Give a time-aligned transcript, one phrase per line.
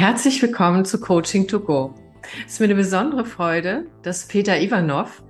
[0.00, 1.94] Herzlich willkommen zu Coaching to Go.
[2.46, 5.22] Es ist mir eine besondere Freude, dass Peter Ivanov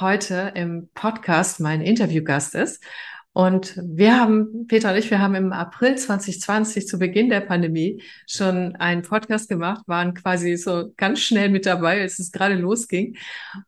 [0.00, 2.82] heute im Podcast mein Interviewgast ist.
[3.34, 8.00] Und wir haben, Peter und ich, wir haben im April 2020 zu Beginn der Pandemie
[8.26, 13.18] schon einen Podcast gemacht, waren quasi so ganz schnell mit dabei, als es gerade losging.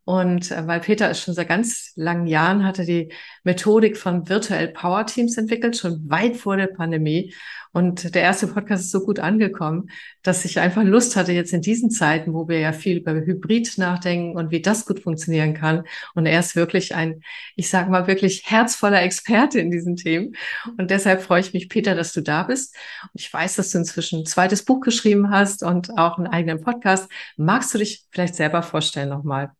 [0.04, 3.12] Und äh, weil Peter es schon seit ganz langen Jahren hatte die
[3.44, 7.34] Methodik von Virtual Power Teams entwickelt, schon weit vor der Pandemie.
[7.76, 9.90] Und der erste Podcast ist so gut angekommen,
[10.22, 13.76] dass ich einfach Lust hatte, jetzt in diesen Zeiten, wo wir ja viel über Hybrid
[13.76, 15.84] nachdenken und wie das gut funktionieren kann.
[16.14, 17.20] Und er ist wirklich ein,
[17.54, 20.36] ich sage mal, wirklich herzvoller Experte in diesen Themen.
[20.78, 22.74] Und deshalb freue ich mich, Peter, dass du da bist.
[23.12, 26.62] Und ich weiß, dass du inzwischen ein zweites Buch geschrieben hast und auch einen eigenen
[26.62, 27.10] Podcast.
[27.36, 29.50] Magst du dich vielleicht selber vorstellen nochmal?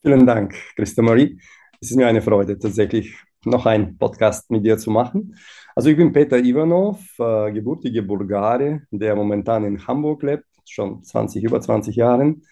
[0.00, 1.38] Vielen Dank, Christa Marie.
[1.82, 3.14] Es ist mir eine Freude, tatsächlich
[3.44, 5.36] noch einen Podcast mit dir zu machen.
[5.76, 11.44] Also ich bin Peter Ivanov, äh, gebürtiger Bulgare, der momentan in Hamburg lebt, schon 20,
[11.44, 12.42] über 20 Jahren.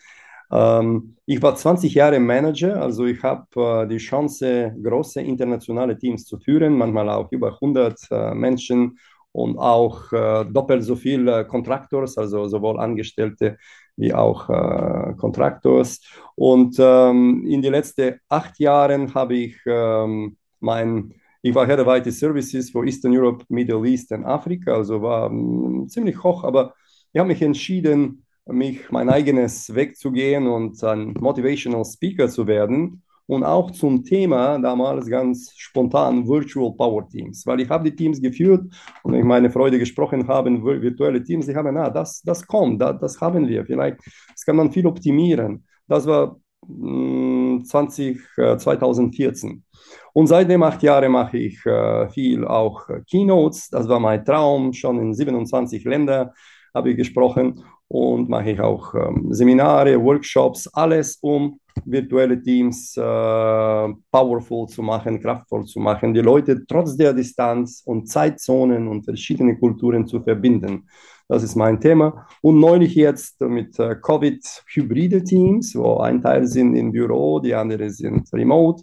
[0.53, 6.27] Ähm, ich war 20 Jahre Manager, also ich habe äh, die Chance, große internationale Teams
[6.27, 8.99] zu führen, manchmal auch über 100 äh, Menschen
[9.33, 13.57] und auch äh, doppelt so viel Contractors, also sowohl Angestellte
[13.97, 16.01] wie auch äh.
[16.37, 21.89] Und ähm, in den letzten acht Jahren habe ich ähm, mein ich war Head of
[21.89, 26.73] IT Services für Eastern Europe, Middle East und Afrika, also war um, ziemlich hoch, aber
[27.13, 32.47] ich habe mich entschieden, mich mein eigenes Weg zu gehen und ein Motivational Speaker zu
[32.47, 37.95] werden und auch zum Thema damals ganz spontan Virtual Power Teams, weil ich habe die
[37.95, 38.65] Teams geführt
[39.03, 42.99] und ich meine Freude gesprochen haben, virtuelle Teams, die haben, na, das, das kommt, das,
[43.01, 43.99] das haben wir, vielleicht
[44.33, 45.67] das kann man viel optimieren.
[45.87, 49.65] Das war 20, äh, 2014.
[50.13, 53.69] Und seitdem acht Jahren mache ich äh, viel auch äh, Keynotes.
[53.71, 54.73] Das war mein Traum.
[54.73, 56.31] Schon in 27 Ländern
[56.75, 63.01] habe ich gesprochen und mache ich auch ähm, Seminare, Workshops, alles um virtuelle Teams äh,
[63.01, 69.59] powerful zu machen, kraftvoll zu machen, die Leute trotz der Distanz und Zeitzonen und verschiedene
[69.59, 70.89] Kulturen zu verbinden.
[71.29, 72.27] Das ist mein Thema.
[72.43, 77.55] Und neulich jetzt mit äh, Covid hybride Teams, wo ein Teil sind im Büro, die
[77.55, 78.83] anderen sind remote.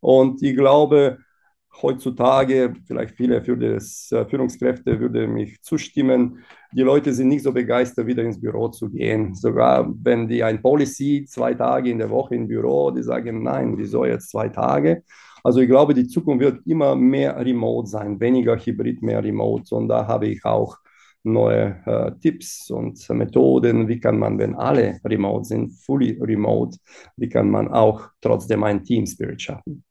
[0.00, 1.18] Und ich glaube,
[1.82, 6.40] heutzutage, vielleicht viele für das, äh, Führungskräfte würde mich zustimmen,
[6.72, 9.34] die Leute sind nicht so begeistert, wieder ins Büro zu gehen.
[9.34, 13.76] Sogar wenn die ein Policy zwei Tage in der Woche im Büro, die sagen, nein,
[13.78, 15.02] wieso jetzt zwei Tage?
[15.42, 19.74] Also ich glaube, die Zukunft wird immer mehr remote sein, weniger hybrid, mehr remote.
[19.74, 20.76] Und da habe ich auch
[21.22, 26.76] neue äh, Tipps und Methoden, wie kann man, wenn alle remote sind, fully remote,
[27.16, 29.84] wie kann man auch trotzdem ein Team Spirit schaffen.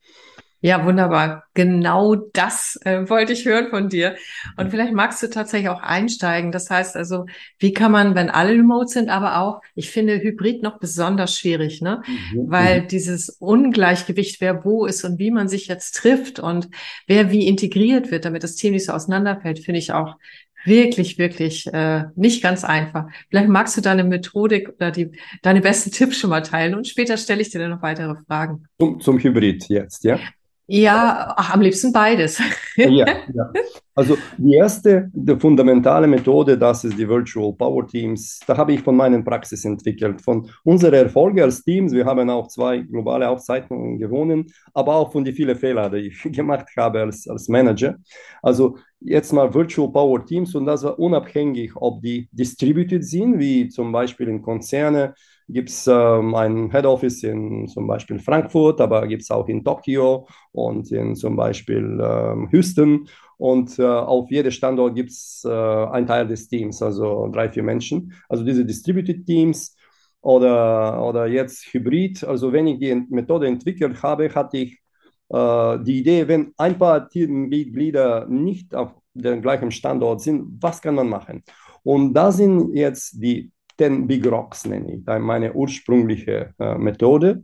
[0.62, 1.46] Ja, wunderbar.
[1.54, 4.18] Genau das äh, wollte ich hören von dir.
[4.58, 6.52] Und vielleicht magst du tatsächlich auch einsteigen.
[6.52, 7.28] Das heißt also,
[7.60, 11.82] wie kann man, wenn alle remote sind, aber auch, ich finde Hybrid noch besonders schwierig,
[11.82, 12.04] ne?
[12.06, 12.52] Mhm.
[12.52, 12.88] Weil mhm.
[12.90, 16.68] dieses Ungleichgewicht, wer wo ist und wie man sich jetzt trifft und
[17.08, 20.18] wer wie integriert wird, damit das Team nicht so auseinanderfällt, finde ich auch
[20.70, 23.08] wirklich, wirklich äh, nicht ganz einfach.
[23.30, 27.18] Vielleicht magst du deine Methodik oder die, deine besten Tipps schon mal teilen und später
[27.18, 28.64] stelle ich dir dann noch weitere Fragen.
[28.80, 30.18] Zum, zum Hybrid jetzt, ja?
[30.72, 32.40] Ja, ach, am liebsten beides.
[32.76, 33.52] ja, ja.
[33.96, 38.40] Also die erste, die fundamentale Methode, das ist die Virtual Power Teams.
[38.46, 40.22] Da habe ich von meinen Praxis entwickelt.
[40.22, 45.26] Von unseren Erfolgen als Teams, wir haben auch zwei globale Aufzeichnungen gewonnen, aber auch von
[45.26, 47.96] den vielen Fehlern, die ich gemacht habe als, als Manager.
[48.44, 53.70] Also jetzt mal Virtual Power Teams und das war unabhängig, ob die distributed sind, wie
[53.70, 55.16] zum Beispiel in Konzerne
[55.50, 59.64] gibt es ähm, ein Head Office in zum Beispiel Frankfurt, aber gibt es auch in
[59.64, 63.08] Tokio und in zum Beispiel ähm, Houston.
[63.38, 67.64] Und äh, auf jedem Standort gibt es äh, einen Teil des Teams, also drei, vier
[67.64, 68.14] Menschen.
[68.28, 69.76] Also diese Distributed Teams
[70.22, 72.24] oder, oder jetzt Hybrid.
[72.24, 74.80] Also wenn ich die Methode entwickelt habe, hatte ich
[75.30, 80.96] äh, die Idee, wenn ein paar Teammitglieder nicht auf dem gleichen Standort sind, was kann
[80.96, 81.44] man machen?
[81.84, 87.44] Und da sind jetzt die den Big Rocks nenne ich, meine ursprüngliche äh, Methode.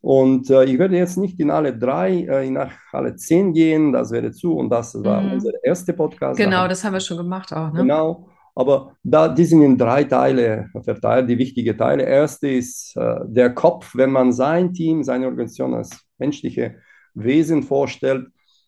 [0.00, 4.10] Und äh, ich werde jetzt nicht in alle drei, äh, nach alle zehn gehen, das
[4.10, 4.54] wäre zu.
[4.54, 5.32] Und das war mhm.
[5.32, 6.38] unser erster Podcast.
[6.38, 7.72] Genau, das haben wir schon gemacht auch.
[7.72, 7.80] Ne?
[7.80, 8.28] Genau.
[8.54, 12.04] Aber da, die sind in drei Teile verteilt, die wichtigen Teile.
[12.04, 16.76] Erste ist äh, der Kopf, wenn man sein Team, seine Organisation als menschliche
[17.14, 18.26] Wesen vorstellt.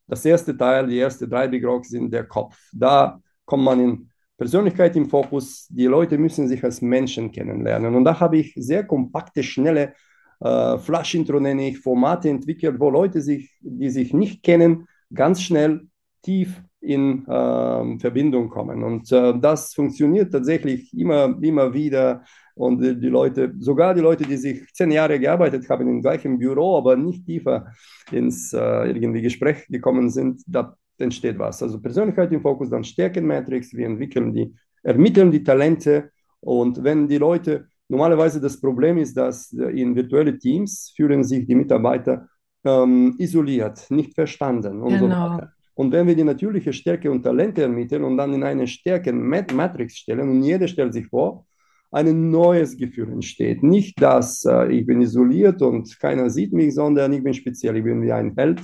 [0.09, 2.57] Das erste Teil, die ersten drei Big Rocks sind der Kopf.
[2.73, 5.67] Da kommt man in Persönlichkeit im Fokus.
[5.69, 7.95] Die Leute müssen sich als Menschen kennenlernen.
[7.95, 9.95] Und da habe ich sehr kompakte, schnelle
[10.41, 15.87] äh, Flash-Intro, nenne ich, Formate entwickelt, wo Leute, sich, die sich nicht kennen, ganz schnell
[16.23, 18.85] tief in äh, Verbindung kommen.
[18.85, 22.23] Und äh, das funktioniert tatsächlich immer, immer wieder.
[22.55, 26.39] Und die, die, Leute, sogar die Leute, die sich zehn Jahre gearbeitet haben im gleichen
[26.39, 27.73] Büro, aber nicht tiefer
[28.13, 31.63] ins äh, irgendwie Gespräch gekommen sind, da entsteht was.
[31.63, 36.11] Also Persönlichkeit im Fokus, dann Stärkenmatrix, wir entwickeln die, ermitteln die Talente.
[36.41, 41.55] Und wenn die Leute, normalerweise das Problem ist, dass in virtuelle Teams fühlen sich die
[41.55, 42.29] Mitarbeiter
[42.65, 45.01] ähm, isoliert, nicht verstanden und genau.
[45.01, 45.53] so weiter.
[45.75, 50.31] Und wenn wir die natürliche Stärke und Talente ermitteln und dann in eine Stärken-Matrix stellen
[50.31, 51.47] und jeder stellt sich vor,
[51.91, 53.63] ein neues Gefühl entsteht.
[53.63, 57.85] Nicht, dass äh, ich bin isoliert und keiner sieht mich, sondern ich bin speziell, ich
[57.85, 58.61] bin wie ein Held.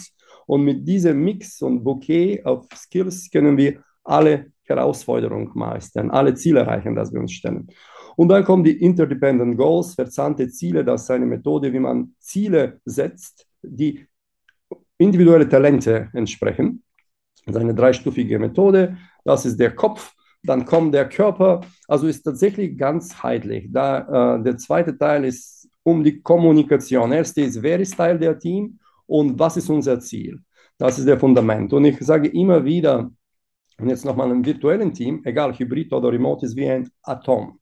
[0.47, 6.61] Und mit diesem Mix und Bouquet auf Skills können wir alle Herausforderungen meistern, alle Ziele
[6.61, 7.69] erreichen, die wir uns stellen.
[8.17, 10.85] Und dann kommen die Interdependent Goals, verzahnte Ziele.
[10.85, 14.07] Das ist eine Methode, wie man Ziele setzt, die
[14.99, 16.83] individuelle Talente entsprechen.
[17.47, 18.97] Das ist eine dreistufige Methode.
[19.25, 20.13] Das ist der Kopf,
[20.43, 21.61] dann kommt der Körper.
[21.89, 23.69] Also ist tatsächlich ganzheitlich.
[23.71, 27.13] Da, äh, der zweite Teil ist um die Kommunikation.
[27.13, 30.41] Erste ist, wer ist Teil der Team und was ist unser Ziel?
[30.79, 31.73] Das ist der Fundament.
[31.73, 33.11] Und ich sage immer wieder,
[33.79, 37.59] und jetzt nochmal im virtuellen Team, egal Hybrid oder Remote, ist wie ein Atom,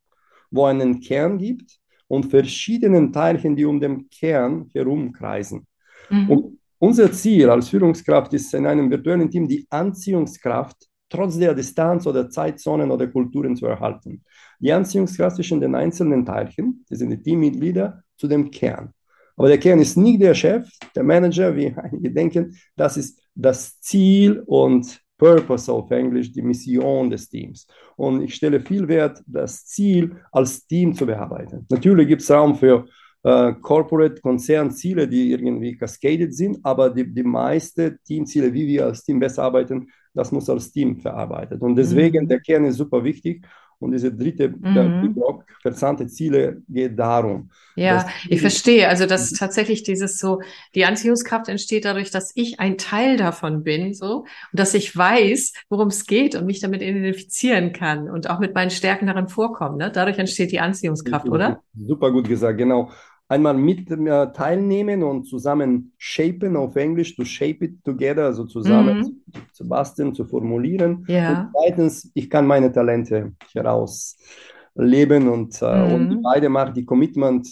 [0.50, 1.78] wo einen Kern gibt
[2.08, 5.66] und verschiedene Teilchen, die um den Kern herumkreisen.
[6.10, 6.30] Mhm.
[6.30, 12.06] Und unser Ziel als Führungskraft ist in einem virtuellen Team die Anziehungskraft trotz der Distanz
[12.06, 14.24] oder Zeitzonen oder Kulturen zu erhalten.
[14.60, 18.94] Die Anziehungskraft zwischen den einzelnen Teilchen, das sind die Teammitglieder, zu dem Kern.
[19.36, 22.56] Aber der Kern ist nicht der Chef, der Manager, wie einige denken.
[22.76, 27.66] Das ist das Ziel und Purpose auf Englisch, die Mission des Teams.
[27.96, 31.66] Und ich stelle viel Wert, das Ziel als Team zu bearbeiten.
[31.68, 32.86] Natürlich gibt es Raum für
[33.22, 39.04] äh, Corporate Konzernziele, die irgendwie cascaded sind, aber die, die meisten Teamziele, wie wir als
[39.04, 41.60] Team besser arbeiten, das muss als Team verarbeitet.
[41.60, 42.28] Und deswegen, mhm.
[42.28, 43.44] der Kern ist super wichtig.
[43.80, 45.14] Und diese dritte mhm.
[45.14, 47.50] Block, verzahnte Ziele, geht darum.
[47.76, 48.88] Ja, ich verstehe.
[48.88, 50.42] Also, dass tatsächlich dieses so,
[50.74, 55.54] die Anziehungskraft entsteht dadurch, dass ich ein Teil davon bin, so, und dass ich weiß,
[55.70, 59.78] worum es geht und mich damit identifizieren kann und auch mit meinen Stärken darin vorkommen.
[59.78, 59.90] Ne?
[59.90, 61.62] Dadurch entsteht die Anziehungskraft, oder?
[61.74, 62.90] Super gut gesagt, genau
[63.30, 68.98] einmal mit äh, teilnehmen und zusammen shapen auf Englisch, to shape it together, also zusammen
[68.98, 69.42] mhm.
[69.52, 71.04] zu, basteln, zu formulieren.
[71.06, 71.42] Ja.
[71.42, 75.94] Und zweitens, ich kann meine Talente herausleben und, äh, mhm.
[75.94, 77.46] und beide machen die Commitment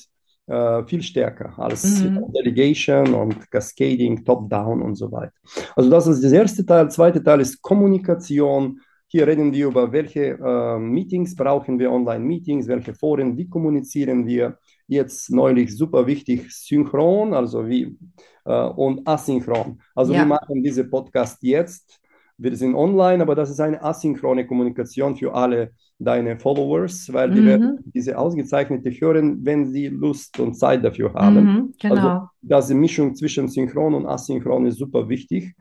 [0.48, 2.24] äh, viel stärker als mhm.
[2.34, 5.32] Delegation und Cascading, Top-Down und so weiter.
[5.76, 6.86] Also das ist der erste Teil.
[6.86, 8.81] Der zweite Teil ist Kommunikation.
[9.06, 14.58] Hier reden wir über welche äh, Meetings brauchen wir, Online-Meetings, welche Foren, wie kommunizieren wir
[14.88, 17.96] jetzt neulich super wichtig, synchron, also wie
[18.44, 19.81] äh, und asynchron.
[19.94, 20.20] Also ja.
[20.20, 22.00] wir machen diese Podcast jetzt.
[22.38, 27.40] Wir sind online, aber das ist eine asynchrone Kommunikation für alle deine Followers, weil die
[27.40, 27.46] mhm.
[27.46, 31.44] werden diese ausgezeichnete hören, wenn sie Lust und Zeit dafür haben.
[31.44, 32.31] Mhm, genau.
[32.41, 35.55] Also diese Mischung zwischen synchron und asynchron ist super wichtig.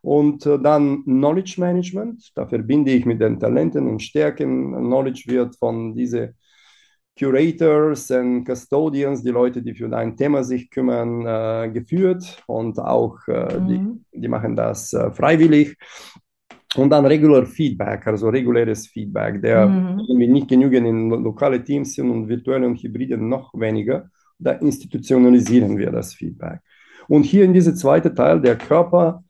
[0.00, 4.72] Und äh, dann Knowledge Management, da verbinde ich mit den Talenten und Stärken.
[4.72, 6.34] Knowledge wird von diesen
[7.18, 13.18] Curators und Custodians, die Leute, die für ein Thema sich kümmern, äh, geführt und auch
[13.28, 14.04] äh, mhm.
[14.12, 15.76] die, die machen das äh, freiwillig.
[16.74, 20.16] Und dann Regular Feedback, also reguläres Feedback, der mhm.
[20.16, 24.08] nicht genügend in lokale Teams sind und virtuelle und hybride noch weniger.
[24.38, 26.60] Da institutionalisieren wir das Feedback.
[27.08, 29.22] Und hier in diesem zweiten Teil, der Körper,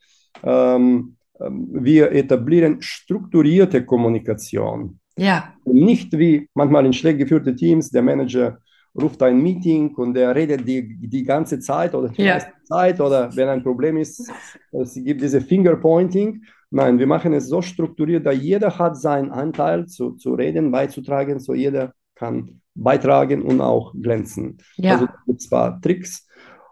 [0.44, 5.00] ähm, ähm wir etablieren strukturierte Kommunikation.
[5.16, 5.54] Ja.
[5.64, 8.58] Nicht wie manchmal in schlecht geführten Teams, der Manager
[8.94, 12.34] ruft ein Meeting und der redet die, die ganze Zeit oder die ja.
[12.34, 14.30] meiste Zeit oder wenn ein Problem ist,
[14.72, 16.42] es gibt diese Fingerpointing.
[16.70, 21.38] Nein, wir machen es so strukturiert, da jeder hat seinen Anteil zu, zu reden, beizutragen,
[21.38, 24.58] so jeder kann beitragen und auch glänzen.
[24.76, 24.92] Ja.
[24.92, 26.26] Also es gibt zwar Tricks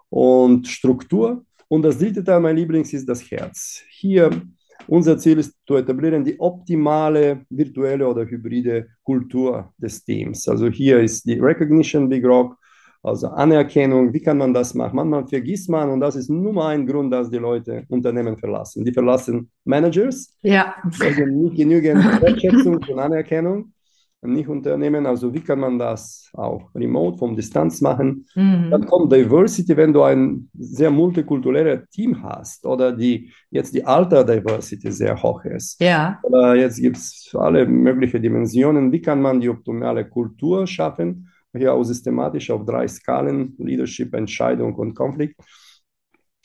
[0.08, 1.44] und Struktur.
[1.68, 3.82] Und das dritte Teil, mein Lieblings, ist das Herz.
[3.90, 4.30] Hier
[4.90, 10.48] unser Ziel ist zu etablieren die optimale virtuelle oder hybride Kultur des Teams.
[10.48, 12.56] Also hier ist die Recognition Big Rock,
[13.02, 14.12] also Anerkennung.
[14.12, 14.96] Wie kann man das machen?
[14.96, 18.84] Manchmal vergisst man und das ist nur ein Grund, dass die Leute Unternehmen verlassen.
[18.84, 20.74] Die verlassen Managers, ja.
[20.82, 23.72] also nicht genügend Wertschätzung und Anerkennung
[24.22, 25.06] nicht Unternehmen.
[25.06, 28.26] Also wie kann man das auch remote vom Distanz machen?
[28.34, 28.68] Mhm.
[28.70, 34.24] Dann kommt Diversity, wenn du ein sehr multikulturelles Team hast oder die jetzt die Alter
[34.24, 35.80] Diversity sehr hoch ist.
[35.80, 36.18] Ja.
[36.22, 38.92] Oder jetzt gibt es alle möglichen Dimensionen.
[38.92, 41.28] Wie kann man die optimale Kultur schaffen?
[41.56, 45.40] Hier auch systematisch auf drei Skalen: Leadership, Entscheidung und Konflikt.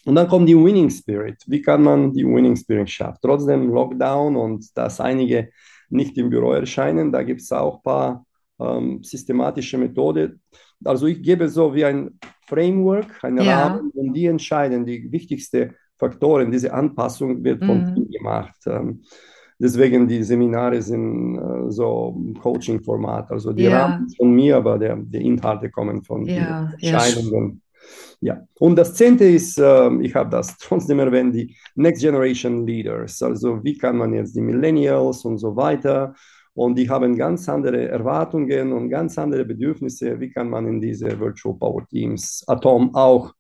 [0.05, 1.44] Und dann kommt die Winning Spirit.
[1.48, 3.17] Wie kann man die Winning Spirit schaffen?
[3.22, 5.50] Trotzdem Lockdown und dass einige
[5.89, 8.25] nicht im Büro erscheinen, da gibt es auch ein paar
[8.59, 10.41] ähm, systematische Methoden.
[10.83, 13.67] Also ich gebe so wie ein Framework, einen ja.
[13.67, 17.95] Rahmen und die entscheiden, die wichtigsten Faktoren, diese Anpassung wird von mhm.
[17.95, 18.55] Team gemacht.
[18.67, 19.01] Ähm,
[19.57, 23.85] deswegen die Seminare sind äh, so Coaching-Format, also die ja.
[23.85, 26.71] Rahmen von mir, aber der, die Inhalte kommen von ja.
[26.79, 27.61] Entscheidungen.
[28.21, 33.21] Ja, und das zehnte ist, äh, ich habe das trotzdem erwähnt, die Next Generation Leaders.
[33.21, 36.13] Also wie kann man jetzt die Millennials und so weiter
[36.55, 40.17] und die haben ganz andere Erwartungen und ganz andere Bedürfnisse.
[40.21, 43.33] Wie kann man in diese Virtual Power Teams Atom auch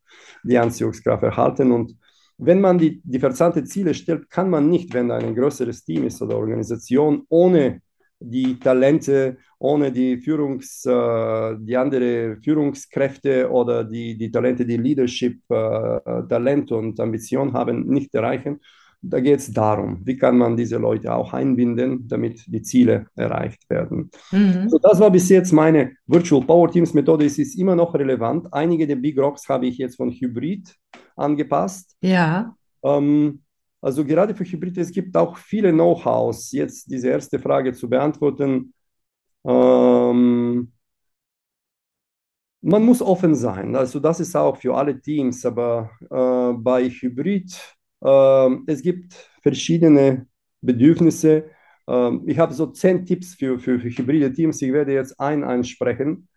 [0.43, 1.71] die Anziehungskraft erhalten?
[1.71, 1.97] Und
[2.37, 6.21] wenn man die, die verzahlte Ziele stellt, kann man nicht, wenn ein größeres Team ist
[6.21, 7.81] oder Organisation, ohne
[8.19, 15.39] die Talente, ohne die Führungs, äh, die andere Führungskräfte oder die, die Talente, die Leadership,
[15.49, 18.59] äh, Talent und Ambition haben, nicht erreichen.
[19.07, 23.69] Da geht es darum, wie kann man diese Leute auch einbinden, damit die Ziele erreicht
[23.69, 24.09] werden.
[24.31, 24.61] Mhm.
[24.63, 27.25] Also das war bis jetzt meine Virtual Power Teams Methode.
[27.25, 28.51] Es ist immer noch relevant.
[28.51, 30.73] Einige der Big Rocks habe ich jetzt von Hybrid
[31.15, 31.95] angepasst.
[32.01, 32.55] Ja.
[32.83, 33.41] Ähm,
[33.85, 36.51] also gerade für Hybrid, es gibt auch viele Know-hows.
[36.51, 38.73] Jetzt diese erste Frage zu beantworten.
[39.45, 40.71] Ähm,
[42.61, 43.75] man muss offen sein.
[43.75, 45.45] Also das ist auch für alle Teams.
[45.45, 47.55] Aber äh, bei Hybrid,
[48.03, 49.13] äh, es gibt
[49.43, 50.25] verschiedene
[50.61, 51.51] Bedürfnisse.
[51.87, 54.63] Äh, ich habe so zehn Tipps für, für, für hybride Teams.
[54.63, 56.27] Ich werde jetzt ein einsprechen.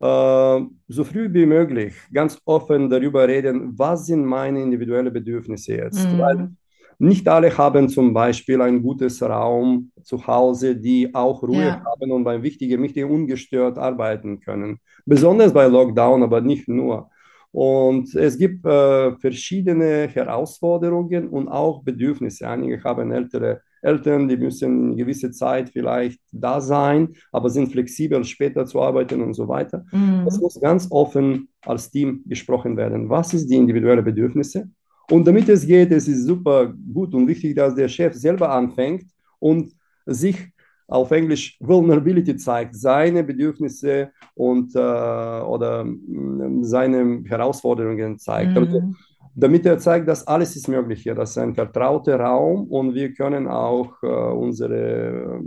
[0.00, 6.08] Äh, so früh wie möglich ganz offen darüber reden, was sind meine individuellen Bedürfnisse jetzt.
[6.08, 6.18] Mhm.
[6.18, 6.50] Weil
[7.00, 11.82] nicht alle haben zum Beispiel ein gutes Raum zu Hause, die auch Ruhe ja.
[11.84, 14.80] haben und beim wichtigen Meeting ungestört arbeiten können.
[15.06, 17.10] Besonders bei Lockdown, aber nicht nur.
[17.52, 22.46] Und es gibt äh, verschiedene Herausforderungen und auch Bedürfnisse.
[22.46, 28.22] Einige haben ältere Eltern, die müssen eine gewisse Zeit vielleicht da sein, aber sind flexibel,
[28.24, 29.86] später zu arbeiten und so weiter.
[29.90, 30.22] Mhm.
[30.26, 33.08] Das muss ganz offen als Team gesprochen werden.
[33.08, 34.68] Was ist die individuelle Bedürfnisse?
[35.10, 39.06] Und damit es geht, es ist super gut und wichtig, dass der Chef selber anfängt
[39.40, 39.72] und
[40.06, 40.36] sich
[40.86, 48.58] auf Englisch Vulnerability zeigt, seine Bedürfnisse und äh, oder äh, seine Herausforderungen zeigt.
[48.58, 48.96] Mhm.
[49.34, 51.14] Damit er zeigt, dass alles ist möglich hier.
[51.14, 55.40] Das ist ein vertrauter Raum und wir können auch äh, unsere äh,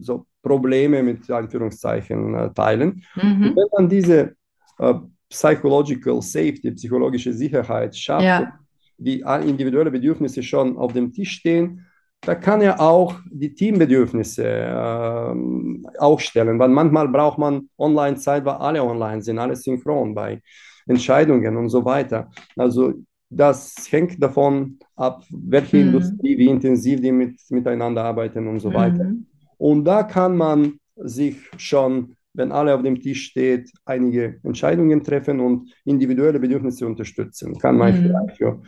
[0.00, 3.02] so Probleme mit Anführungszeichen äh, teilen.
[3.16, 3.52] Mhm.
[3.56, 4.34] Wenn man diese
[4.78, 4.94] äh,
[5.30, 8.52] Psychological Safety, psychologische Sicherheit schafft, ja
[9.00, 11.86] die individuellen Bedürfnisse schon auf dem Tisch stehen,
[12.22, 18.84] da kann er auch die Teambedürfnisse äh, aufstellen, weil manchmal braucht man Online-Zeit, weil alle
[18.84, 20.40] online sind, alle synchron bei
[20.86, 22.30] Entscheidungen und so weiter.
[22.56, 22.92] Also
[23.30, 25.82] das hängt davon ab, welche mhm.
[25.86, 28.74] Industrie, wie intensiv die mit, miteinander arbeiten und so mhm.
[28.74, 29.12] weiter.
[29.56, 35.40] Und da kann man sich schon, wenn alle auf dem Tisch steht, einige Entscheidungen treffen
[35.40, 37.58] und individuelle Bedürfnisse unterstützen.
[37.58, 38.02] Kann man mhm.
[38.02, 38.62] vielleicht für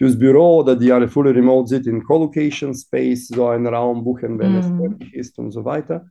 [0.00, 4.38] fürs Büro oder die alle fully remote sind, in Colocation Space so einen Raum buchen,
[4.38, 4.58] wenn mhm.
[4.58, 6.06] es möglich ist und so weiter.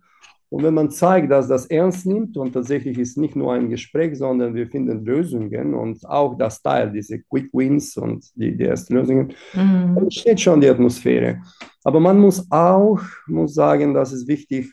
[0.50, 4.16] Und wenn man zeigt, dass das ernst nimmt und tatsächlich ist nicht nur ein Gespräch,
[4.20, 8.94] sondern wir finden Lösungen und auch das Teil, diese Quick Wins und die, die ersten
[8.94, 9.96] Lösungen, mhm.
[9.96, 11.42] dann steht schon die Atmosphäre.
[11.84, 14.72] Aber man muss auch, muss sagen, das ist wichtig,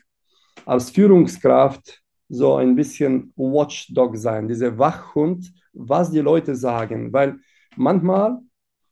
[0.63, 7.37] als Führungskraft so ein bisschen Watchdog sein, dieser Wachhund, was die Leute sagen, weil
[7.75, 8.39] manchmal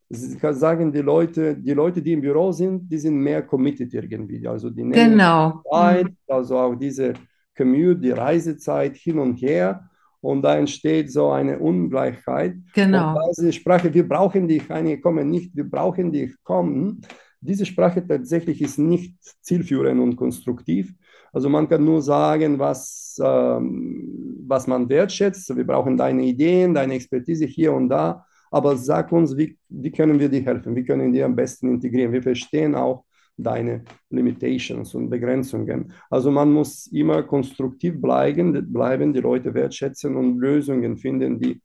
[0.09, 4.47] sagen die Leute, die Leute, die im Büro sind, die sind mehr committed irgendwie.
[4.47, 5.61] Also die nehmen genau.
[5.69, 7.13] Zeit, also auch diese
[7.57, 9.89] Commute, die Reisezeit hin und her.
[10.21, 12.55] Und da entsteht so eine Ungleichheit.
[12.73, 13.15] Genau.
[13.15, 17.01] Und diese Sprache, wir brauchen dich, einige kommen nicht, wir brauchen dich, kommen.
[17.41, 20.93] Diese Sprache tatsächlich ist nicht zielführend und konstruktiv.
[21.35, 25.55] Also man kann nur sagen, was, ähm, was man wertschätzt.
[25.55, 28.25] Wir brauchen deine Ideen, deine Expertise hier und da
[28.55, 30.77] aber sag uns, wie, wie können wir dir helfen?
[30.77, 32.13] Wie können wir dir am besten integrieren?
[32.13, 33.03] Wir verstehen auch
[33.35, 35.91] deine Limitations und Begrenzungen.
[36.09, 41.61] Also man muss immer konstruktiv bleiben, bleiben die Leute wertschätzen und Lösungen finden, die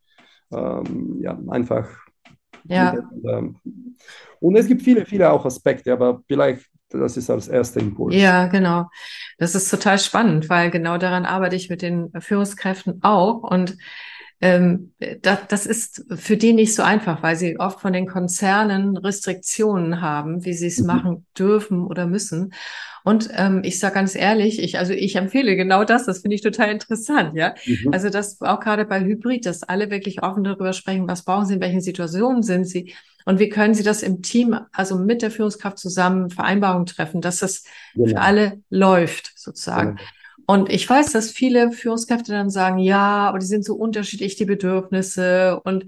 [0.53, 1.89] ähm, ja, einfach
[2.65, 2.95] ja.
[3.25, 3.57] Ähm,
[4.41, 8.15] und es gibt viele, viele auch Aspekte, aber vielleicht das ist als erster Impuls.
[8.15, 8.87] Ja, genau.
[9.39, 13.43] Das ist total spannend, weil genau daran arbeite ich mit den Führungskräften auch.
[13.43, 13.77] Und
[14.43, 18.97] ähm, das, das ist für die nicht so einfach, weil sie oft von den Konzernen
[18.97, 20.87] Restriktionen haben, wie sie es mhm.
[20.87, 22.55] machen dürfen oder müssen.
[23.05, 26.43] Und ähm, ich sage ganz ehrlich, ich, also ich empfehle genau das, das finde ich
[26.43, 27.55] total interessant, ja.
[27.65, 27.93] Mhm.
[27.93, 31.55] Also das auch gerade bei Hybrid, dass alle wirklich offen darüber sprechen, was brauchen sie,
[31.55, 32.95] in welchen Situationen sind sie
[33.25, 37.41] und wie können sie das im Team, also mit der Führungskraft zusammen Vereinbarungen treffen, dass
[37.41, 38.09] das genau.
[38.09, 39.97] für alle läuft, sozusagen.
[39.97, 40.09] Genau.
[40.47, 44.47] Und ich weiß, dass viele Führungskräfte dann sagen, ja, aber die sind so unterschiedlich, die
[44.47, 45.85] Bedürfnisse und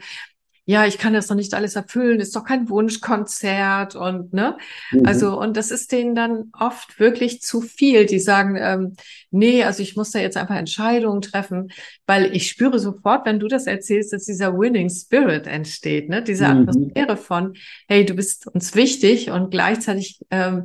[0.73, 4.57] ja, ich kann das noch nicht alles erfüllen, ist doch kein Wunschkonzert und ne,
[4.91, 5.05] mhm.
[5.05, 8.07] also und das ist denen dann oft wirklich zu viel.
[8.07, 8.95] Die sagen, ähm,
[9.31, 11.71] nee, also ich muss da jetzt einfach Entscheidungen treffen,
[12.07, 16.49] weil ich spüre sofort, wenn du das erzählst, dass dieser Winning Spirit entsteht, ne, diese
[16.49, 16.67] mhm.
[16.67, 17.53] Atmosphäre von,
[17.87, 20.65] hey, du bist uns wichtig und gleichzeitig ähm,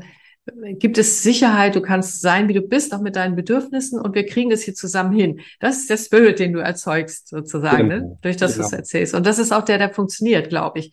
[0.80, 4.26] gibt es Sicherheit, du kannst sein, wie du bist, auch mit deinen Bedürfnissen und wir
[4.26, 5.40] kriegen das hier zusammen hin.
[5.60, 8.08] Das ist der Spirit, den du erzeugst, sozusagen, genau.
[8.08, 8.18] ne?
[8.22, 8.68] durch das genau.
[8.68, 9.14] du es erzählst.
[9.14, 10.92] Und das ist auch der, der funktioniert, glaube ich.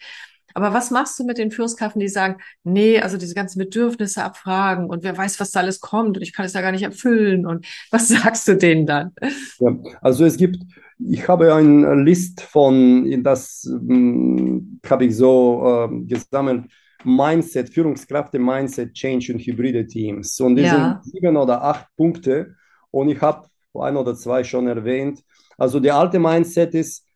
[0.54, 4.88] Aber was machst du mit den Führungskräften, die sagen, nee, also diese ganzen Bedürfnisse abfragen
[4.88, 7.44] und wer weiß, was da alles kommt und ich kann es ja gar nicht erfüllen
[7.44, 9.12] und was sagst du denen dann?
[9.58, 10.58] Ja, also es gibt,
[10.98, 16.66] ich habe eine List von, das hm, habe ich so äh, gesammelt,
[17.04, 20.40] Mindset, Führungskräfte, Mindset, Change und hybride Teams.
[20.40, 21.00] Und die ja.
[21.02, 22.54] sind sieben oder acht Punkte.
[22.90, 25.22] Und ich habe ein oder zwei schon erwähnt.
[25.58, 27.06] Also der alte Mindset ist,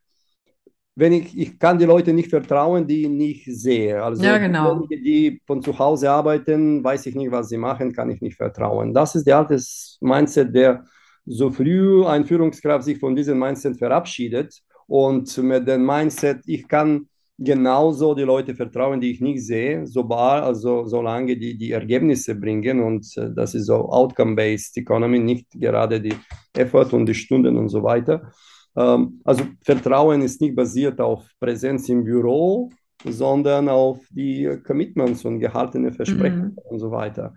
[0.95, 4.03] wenn ich, ich kann die Leute nicht vertrauen, die ich nicht sehe.
[4.03, 4.85] Also ja, genau.
[4.87, 8.35] die, die von zu Hause arbeiten, weiß ich nicht, was sie machen, kann ich nicht
[8.35, 8.93] vertrauen.
[8.93, 9.57] Das ist der alte
[10.01, 10.83] Mindset, der
[11.25, 17.07] so früh ein Führungskraft sich von diesem Mindset verabschiedet und mit dem Mindset, ich kann
[17.39, 22.81] genauso die Leute vertrauen, die ich nicht sehe, sobald, also solange die die Ergebnisse bringen
[22.81, 26.15] und äh, das ist so Outcome-based Economy, nicht gerade die
[26.53, 28.31] Effort und die Stunden und so weiter.
[28.75, 32.69] Ähm, also Vertrauen ist nicht basiert auf Präsenz im Büro,
[33.05, 36.57] sondern auf die Commitments und gehaltene Versprechen mhm.
[36.69, 37.33] und so weiter.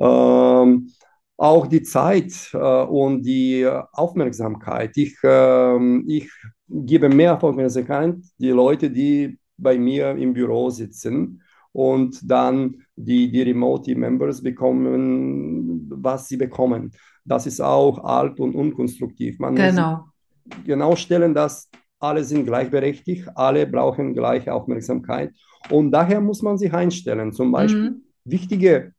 [0.00, 0.90] Ähm,
[1.36, 4.96] auch die Zeit äh, und die Aufmerksamkeit.
[4.96, 6.28] Ich, äh, ich
[6.68, 13.42] gebe mehr Aufmerksamkeit die Leute, die bei mir im Büro sitzen und dann die, die
[13.42, 16.92] Remote-Members bekommen, was sie bekommen.
[17.24, 19.38] Das ist auch alt und unkonstruktiv.
[19.38, 20.06] Man genau.
[20.44, 21.68] muss genau stellen, dass
[22.00, 25.32] alle sind gleichberechtigt, alle brauchen gleiche Aufmerksamkeit
[25.70, 27.32] und daher muss man sich einstellen.
[27.32, 28.02] Zum Beispiel mhm.
[28.24, 28.92] wichtige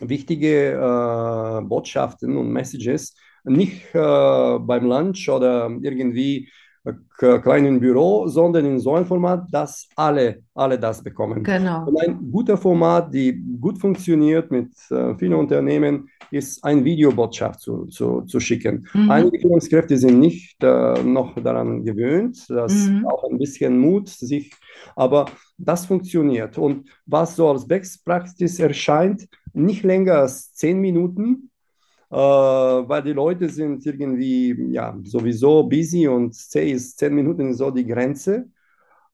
[0.00, 6.50] wichtige äh, Botschaften und Messages nicht äh, beim Lunch oder irgendwie
[7.18, 11.42] kleinen Büro, sondern in so einem Format, dass alle, alle das bekommen.
[11.42, 11.86] Genau.
[11.86, 17.86] Und ein guter Format, die gut funktioniert mit äh, vielen Unternehmen, ist ein Videobotschaft zu,
[17.86, 18.86] zu, zu schicken.
[18.92, 19.10] Mhm.
[19.10, 23.06] Einige Führungskräfte sind nicht äh, noch daran gewöhnt, das mhm.
[23.06, 24.52] auch ein bisschen Mut, sich,
[24.94, 25.26] aber
[25.58, 26.58] das funktioniert.
[26.58, 31.50] Und was so als Best Practice erscheint, nicht länger als zehn Minuten,
[32.10, 37.70] äh, weil die Leute sind irgendwie ja, sowieso busy und zehn, zehn Minuten ist so
[37.70, 38.48] die Grenze.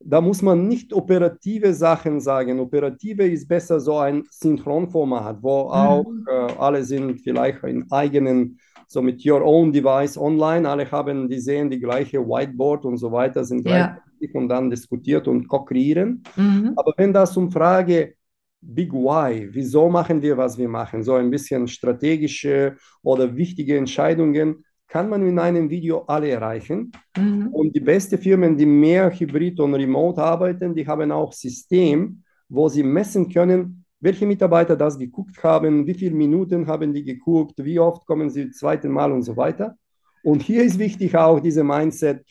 [0.05, 2.59] Da muss man nicht operative Sachen sagen.
[2.61, 5.71] Operative ist besser so ein Synchronformat, wo mhm.
[5.71, 11.29] auch äh, alle sind vielleicht in eigenen, so mit your own device online, alle haben,
[11.29, 14.01] die sehen die gleiche Whiteboard und so weiter, sind ja.
[14.19, 16.23] gleich und dann diskutiert und ko-kreieren.
[16.37, 16.73] Mhm.
[16.77, 18.15] Aber wenn das um Frage
[18.63, 24.65] Big Why, wieso machen wir, was wir machen, so ein bisschen strategische oder wichtige Entscheidungen,
[24.87, 26.93] kann man in einem Video alle erreichen.
[27.17, 27.49] Mhm.
[27.49, 32.69] Und die besten Firmen, die mehr Hybrid und Remote arbeiten, die haben auch System, wo
[32.69, 37.79] sie messen können, welche Mitarbeiter das geguckt haben, wie viele Minuten haben die geguckt, wie
[37.79, 39.77] oft kommen sie zum zweiten Mal und so weiter.
[40.23, 42.25] Und hier ist wichtig auch diese Mindset,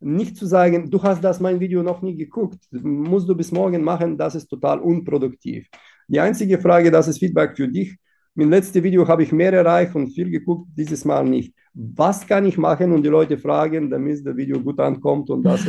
[0.00, 3.82] nicht zu sagen, du hast das mein Video noch nie geguckt, musst du bis morgen
[3.84, 5.68] machen, das ist total unproduktiv.
[6.08, 7.96] Die einzige Frage, das ist Feedback für dich.
[8.34, 11.54] Mit letzten Video habe ich mehr erreicht und viel geguckt, dieses Mal nicht.
[11.74, 15.66] Was kann ich machen und die Leute fragen, damit das Video gut ankommt und das.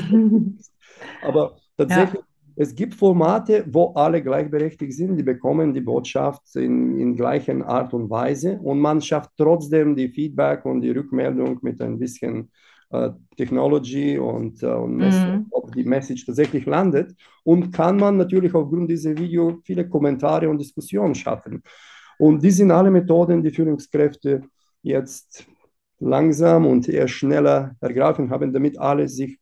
[1.21, 2.27] Aber tatsächlich, ja.
[2.55, 7.93] es gibt Formate, wo alle gleichberechtigt sind, die bekommen die Botschaft in, in gleicher Art
[7.93, 12.49] und Weise und man schafft trotzdem die Feedback und die Rückmeldung mit ein bisschen
[13.37, 15.45] Technology und, äh, und mhm.
[15.51, 17.15] ob die Message tatsächlich landet.
[17.43, 21.61] Und kann man natürlich aufgrund dieser Video viele Kommentare und Diskussionen schaffen.
[22.17, 24.41] Und die sind alle Methoden, die Führungskräfte
[24.81, 25.47] jetzt
[25.99, 29.39] langsam und eher schneller ergreifen haben, damit alle sich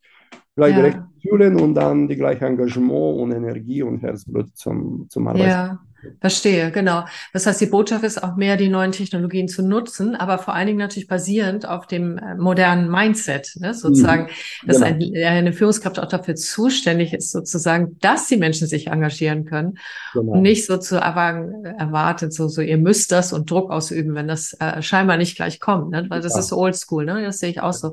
[0.54, 1.30] gleichberechtigt ja.
[1.30, 5.48] fühlen und dann die gleiche Engagement und Energie und Herzblut zum, zum Arbeiten.
[5.48, 5.80] Ja.
[6.20, 7.04] Verstehe, genau.
[7.32, 10.66] Das heißt, die Botschaft ist auch mehr, die neuen Technologien zu nutzen, aber vor allen
[10.66, 13.74] Dingen natürlich basierend auf dem äh, modernen Mindset, ne?
[13.74, 14.66] sozusagen, mhm.
[14.66, 14.86] dass genau.
[14.86, 19.78] ein, eine Führungskraft auch dafür zuständig ist, sozusagen, dass die Menschen sich engagieren können
[20.12, 20.32] genau.
[20.32, 24.28] und nicht so zu erwarten, erwartet, so, so, ihr müsst das und Druck ausüben, wenn
[24.28, 26.06] das äh, scheinbar nicht gleich kommt, ne?
[26.08, 26.40] weil das ja.
[26.40, 27.22] ist oldschool, ne?
[27.22, 27.92] das sehe ich auch so.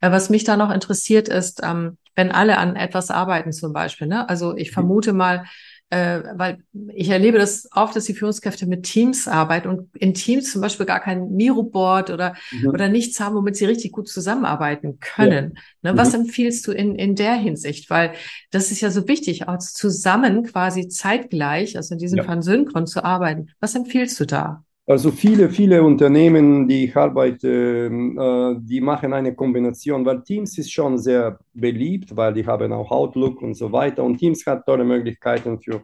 [0.00, 4.06] Äh, was mich da noch interessiert ist, ähm, wenn alle an etwas arbeiten zum Beispiel.
[4.06, 4.28] Ne?
[4.28, 4.74] Also ich mhm.
[4.74, 5.44] vermute mal,
[5.94, 6.58] äh, weil
[6.92, 10.86] ich erlebe das oft, dass die Führungskräfte mit Teams arbeiten und in Teams zum Beispiel
[10.86, 12.70] gar kein Miro-Board oder, mhm.
[12.70, 15.52] oder nichts haben, womit sie richtig gut zusammenarbeiten können.
[15.82, 15.92] Ja.
[15.92, 15.98] Ne?
[15.98, 16.22] Was mhm.
[16.22, 17.90] empfiehlst du in, in der Hinsicht?
[17.90, 18.14] Weil
[18.50, 22.24] das ist ja so wichtig, auch zusammen quasi zeitgleich, also in diesem ja.
[22.24, 23.50] Fall synchron zu arbeiten.
[23.60, 24.64] Was empfiehlst du da?
[24.86, 30.70] Also viele, viele Unternehmen, die ich arbeite, äh, die machen eine Kombination, weil Teams ist
[30.70, 34.84] schon sehr beliebt, weil die haben auch Outlook und so weiter und Teams hat tolle
[34.84, 35.82] Möglichkeiten für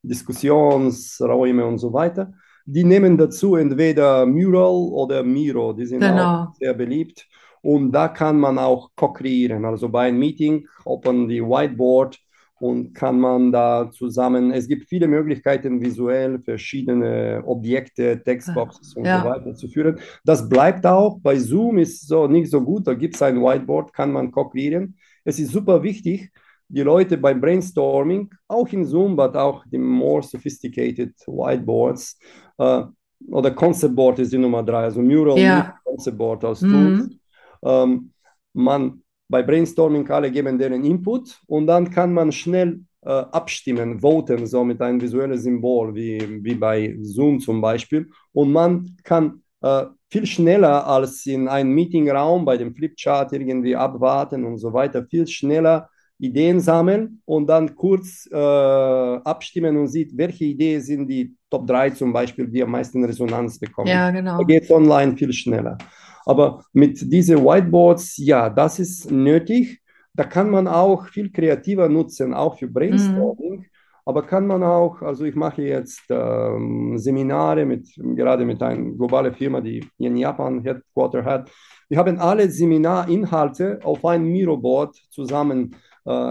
[0.00, 2.32] Diskussionsräume und so weiter.
[2.64, 6.44] Die nehmen dazu entweder Mural oder Miro, die sind genau.
[6.44, 7.26] auch sehr beliebt
[7.62, 9.64] und da kann man auch co-kreieren.
[9.64, 12.16] Also bei einem Meeting open die Whiteboard
[12.58, 19.22] und kann man da zusammen, es gibt viele Möglichkeiten, visuell verschiedene Objekte, Textboxes und ja.
[19.22, 19.98] so weiter zu führen.
[20.24, 21.18] Das bleibt auch.
[21.20, 22.86] Bei Zoom ist so nicht so gut.
[22.86, 24.96] Da gibt es ein Whiteboard, kann man kopieren.
[25.24, 26.30] Es ist super wichtig,
[26.68, 32.18] die Leute beim Brainstorming, auch in Zoom, aber auch die more sophisticated Whiteboards
[32.58, 32.82] äh,
[33.28, 35.78] oder Concept Board ist die Nummer drei, also Mural, ja.
[35.84, 36.70] Concept Board als mhm.
[36.70, 37.16] Tools.
[37.64, 38.12] Ähm,
[38.52, 44.46] man bei Brainstorming alle geben deren Input und dann kann man schnell äh, abstimmen, voten,
[44.46, 48.08] so mit einem visuellen Symbol, wie, wie bei Zoom zum Beispiel.
[48.32, 54.44] Und man kann äh, viel schneller als in einem Meetingraum bei dem Flipchart irgendwie abwarten
[54.44, 60.44] und so weiter, viel schneller Ideen sammeln und dann kurz äh, abstimmen und sieht, welche
[60.46, 63.88] Ideen sind die Top 3 zum Beispiel, die am meisten Resonanz bekommen.
[63.88, 64.38] Ja, genau.
[64.38, 65.76] Da geht es online viel schneller.
[66.26, 69.80] Aber mit diesen Whiteboards, ja, das ist nötig.
[70.12, 73.58] Da kann man auch viel kreativer nutzen, auch für Brainstorming.
[73.60, 73.64] Mhm.
[74.04, 79.34] Aber kann man auch, also ich mache jetzt ähm, Seminare mit, gerade mit einer globalen
[79.34, 81.50] Firma, die in Japan Headquarter hat.
[81.88, 85.76] Wir haben alle Seminarinhalte auf ein Miro-Board zusammen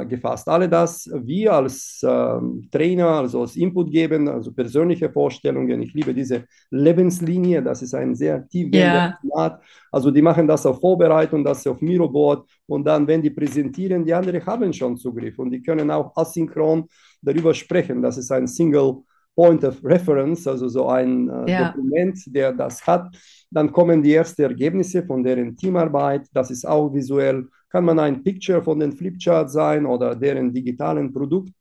[0.06, 0.48] gefasst.
[0.48, 2.40] Alle das wir als äh,
[2.72, 5.82] Trainer, also als Input geben, also persönliche Vorstellungen.
[5.82, 9.60] Ich liebe diese Lebenslinie, das ist ein sehr tiefgehender yeah.
[9.92, 14.14] Also die machen das auf Vorbereitung, das auf Miro-Board und dann, wenn die präsentieren, die
[14.14, 16.88] anderen haben schon Zugriff und die können auch asynchron
[17.22, 18.02] darüber sprechen.
[18.02, 19.04] Das ist ein Single
[19.36, 21.72] Point of Reference, also so ein äh, yeah.
[21.72, 23.16] Dokument, der das hat.
[23.52, 26.28] Dann kommen die ersten Ergebnisse von deren Teamarbeit.
[26.34, 31.12] Das ist auch visuell kann man ein Picture von den Flipchart sein oder deren digitalen
[31.12, 31.52] Produkt.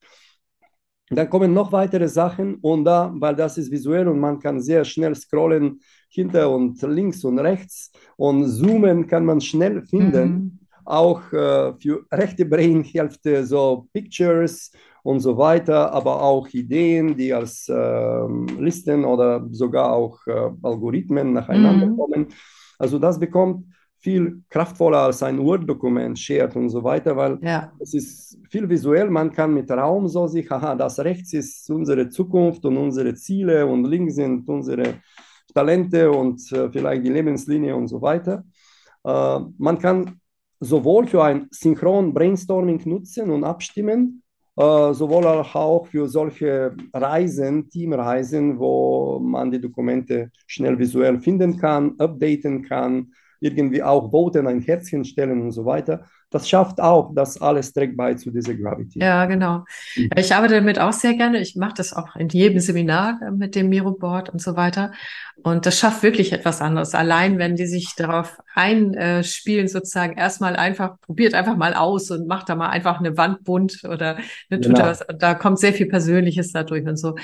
[1.10, 4.84] Dann kommen noch weitere Sachen und da, weil das ist visuell und man kann sehr
[4.84, 10.28] schnell scrollen hinter und links und rechts und zoomen kann man schnell finden.
[10.30, 10.58] Mhm.
[10.84, 14.70] Auch äh, für rechte Brainhälfte so Pictures
[15.04, 18.26] und so weiter, aber auch Ideen, die als äh,
[18.58, 21.96] Listen oder sogar auch äh, Algorithmen nacheinander mhm.
[21.96, 22.26] kommen.
[22.78, 23.66] Also das bekommt
[23.98, 27.70] viel kraftvoller als ein Word-Dokument shared und so weiter, weil ja.
[27.78, 29.10] es ist viel visuell.
[29.10, 33.66] Man kann mit Raum so sich, aha, das rechts ist unsere Zukunft und unsere Ziele
[33.66, 35.00] und links sind unsere
[35.54, 38.42] Talente und äh, vielleicht die Lebenslinie und so weiter.
[39.04, 40.18] Äh, man kann
[40.60, 44.23] sowohl für ein synchron Brainstorming nutzen und abstimmen,
[44.56, 52.62] sowohl auch für solche Reisen, Teamreisen, wo man die Dokumente schnell visuell finden kann, updaten
[52.62, 56.06] kann, irgendwie auch voten, ein Herzchen stellen und so weiter.
[56.34, 58.98] Das schafft auch, dass alles trägt bei zu dieser Gravity.
[58.98, 59.64] Ja, genau.
[59.94, 60.10] Mhm.
[60.16, 61.38] Ich arbeite damit auch sehr gerne.
[61.38, 64.90] Ich mache das auch in jedem Seminar äh, mit dem Miro-Board und so weiter.
[65.44, 66.92] Und das schafft wirklich etwas anderes.
[66.92, 72.48] Allein, wenn die sich darauf einspielen, sozusagen erstmal einfach, probiert einfach mal aus und macht
[72.48, 74.16] da mal einfach eine Wand bunt oder
[74.50, 74.76] eine genau.
[74.76, 75.06] da was.
[75.16, 77.14] Da kommt sehr viel Persönliches dadurch und so.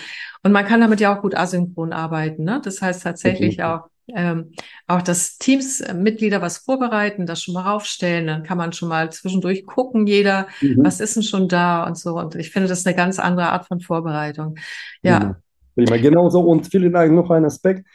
[0.44, 2.44] Und man kann damit ja auch gut asynchron arbeiten.
[2.44, 2.60] Ne?
[2.62, 3.64] Das heißt tatsächlich mhm.
[3.64, 3.80] auch,
[4.14, 4.52] ähm,
[4.86, 9.66] auch dass Teamsmitglieder was vorbereiten, das schon mal raufstellen, dann kann man schon mal zwischendurch
[9.66, 10.84] gucken, jeder, mhm.
[10.84, 12.18] was ist denn schon da und so.
[12.18, 14.56] Und ich finde, das ist eine ganz andere Art von Vorbereitung.
[15.02, 15.36] Ja.
[15.74, 16.40] Prima, genau so.
[16.40, 17.86] Und vielleicht noch ein Aspekt.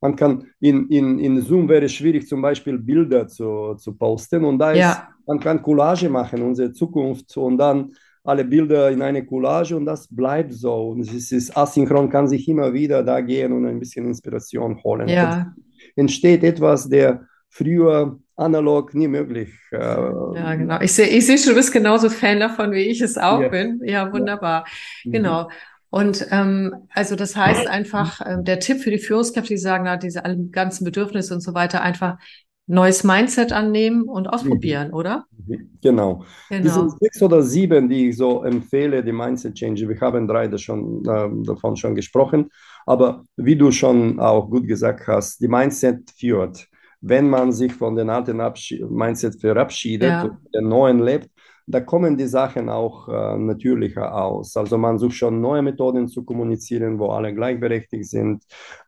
[0.00, 4.44] Man kann in, in, in Zoom wäre es schwierig, zum Beispiel Bilder zu, zu posten.
[4.44, 5.08] Und da ist, ja.
[5.26, 7.92] man kann Collage machen, unsere Zukunft, und dann
[8.24, 10.88] alle Bilder in eine Collage und das bleibt so.
[10.88, 15.08] Und es ist asynchron, kann sich immer wieder da gehen und ein bisschen Inspiration holen.
[15.08, 15.54] Ja.
[15.94, 19.50] entsteht etwas, der früher analog nie möglich.
[19.70, 20.80] Äh, ja, genau.
[20.80, 23.48] Ich sehe ich seh schon, du bist genauso Fan davon, wie ich es auch ja.
[23.48, 23.80] bin.
[23.84, 24.64] Ja, wunderbar.
[25.04, 25.08] Ja.
[25.08, 25.12] Mhm.
[25.12, 25.50] Genau.
[25.90, 29.96] Und ähm, also das heißt einfach, äh, der Tipp für die Führungskräfte, die sagen, na,
[29.96, 32.18] diese ganzen Bedürfnisse und so weiter, einfach
[32.66, 34.94] neues Mindset annehmen und ausprobieren, mhm.
[34.94, 35.24] oder?
[35.46, 35.70] Genau.
[35.82, 36.24] genau.
[36.62, 41.04] Diese sechs oder sieben, die ich so empfehle, die Mindset Change, wir haben drei schon,
[41.04, 42.50] äh, davon schon gesprochen,
[42.86, 46.66] aber wie du schon auch gut gesagt hast, die Mindset führt.
[47.00, 50.22] Wenn man sich von den alten Abschied Mindset verabschiedet ja.
[50.22, 51.28] und den neuen lebt,
[51.66, 54.56] da kommen die Sachen auch äh, natürlicher aus.
[54.56, 58.42] Also man sucht schon neue Methoden zu kommunizieren, wo alle gleichberechtigt sind,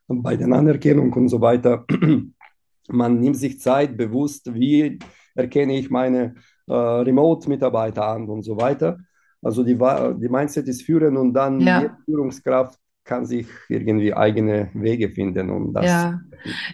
[0.09, 1.85] bei der Anerkennung und so weiter.
[2.88, 4.99] Man nimmt sich Zeit bewusst, wie
[5.35, 6.35] erkenne ich meine
[6.66, 8.99] äh, Remote-Mitarbeiter an und so weiter.
[9.42, 11.81] Also die, die Mindset ist führen und dann ja.
[11.81, 15.49] die Führungskraft kann sich irgendwie eigene Wege finden.
[15.51, 16.20] Um das ja.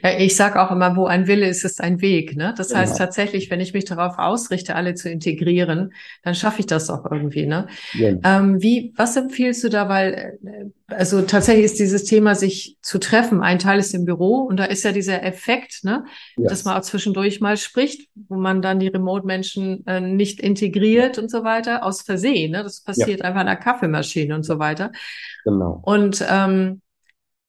[0.02, 2.36] ja ich sage auch immer, wo ein Wille ist, ist ein Weg.
[2.36, 2.54] Ne?
[2.56, 2.80] Das genau.
[2.80, 7.04] heißt tatsächlich, wenn ich mich darauf ausrichte, alle zu integrieren, dann schaffe ich das auch
[7.10, 7.46] irgendwie.
[7.46, 7.66] Ne?
[7.92, 8.14] Ja.
[8.24, 9.88] Ähm, wie, was empfiehlst du da?
[9.88, 10.64] Weil äh,
[10.96, 13.42] also tatsächlich ist dieses Thema, sich zu treffen.
[13.42, 16.04] Ein Teil ist im Büro und da ist ja dieser Effekt, ne,
[16.36, 16.48] yes.
[16.48, 21.30] dass man auch zwischendurch mal spricht, wo man dann die Remote-Menschen äh, nicht integriert und
[21.30, 22.52] so weiter, aus Versehen.
[22.52, 22.62] Ne?
[22.62, 23.26] Das passiert ja.
[23.26, 24.92] einfach an der Kaffeemaschine und so weiter.
[25.44, 25.80] Genau.
[25.84, 26.80] Und ähm,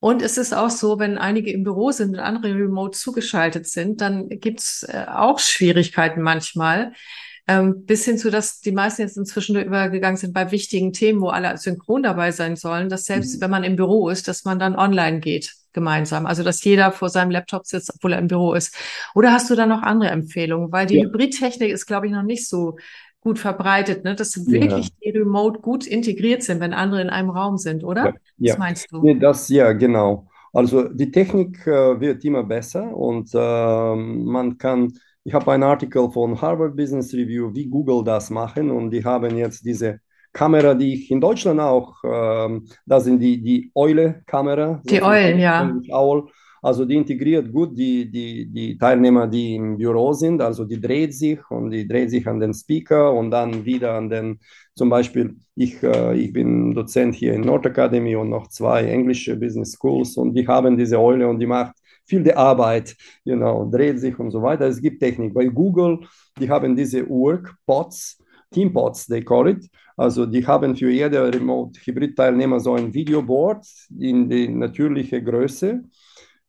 [0.04, 4.02] und es ist auch so, wenn einige im Büro sind und andere remote zugeschaltet sind,
[4.02, 6.92] dann gibt's äh, auch Schwierigkeiten manchmal
[7.48, 11.28] ähm, bis hin zu, dass die meisten jetzt inzwischen übergegangen sind bei wichtigen Themen, wo
[11.28, 13.42] alle synchron dabei sein sollen, dass selbst mhm.
[13.42, 16.26] wenn man im Büro ist, dass man dann online geht gemeinsam.
[16.26, 18.76] Also dass jeder vor seinem Laptop sitzt, obwohl er im Büro ist.
[19.16, 20.72] Oder hast du da noch andere Empfehlungen?
[20.72, 21.06] Weil die ja.
[21.06, 22.78] Hybridtechnik ist, glaube ich, noch nicht so
[23.20, 24.16] gut verbreitet, ne?
[24.16, 24.92] dass wirklich ja.
[25.04, 28.14] die Remote gut integriert sind, wenn andere in einem Raum sind, oder?
[28.38, 28.54] Ja.
[28.54, 29.02] Was meinst du?
[29.02, 30.28] Nee, das ja, genau.
[30.52, 36.10] Also die Technik äh, wird immer besser und äh, man kann ich habe einen Artikel
[36.12, 40.00] von Harvard Business Review, wie Google das machen und die haben jetzt diese
[40.34, 44.82] Kamera, die ich in Deutschland auch, ähm, das sind die, die Eule-Kamera.
[44.84, 45.72] Die Eulen, ja.
[45.92, 46.28] Owl.
[46.64, 50.42] Also die integriert gut die, die, die Teilnehmer, die im Büro sind.
[50.42, 54.10] Also die dreht sich und die dreht sich an den Speaker und dann wieder an
[54.10, 54.40] den,
[54.74, 59.36] zum Beispiel, ich, äh, ich bin Dozent hier in Nord Academy und noch zwei englische
[59.36, 63.70] Business Schools und die haben diese Eule und die macht viel der Arbeit, you know,
[63.70, 64.68] dreht sich und so weiter.
[64.68, 65.34] Es gibt Technik.
[65.34, 66.00] Bei Google,
[66.39, 69.70] die haben diese Workpots, Teampots, they call it.
[69.96, 73.66] Also die haben für jede Remote-Hybrid-Teilnehmer so ein Videoboard
[74.00, 75.84] in die natürliche Größe.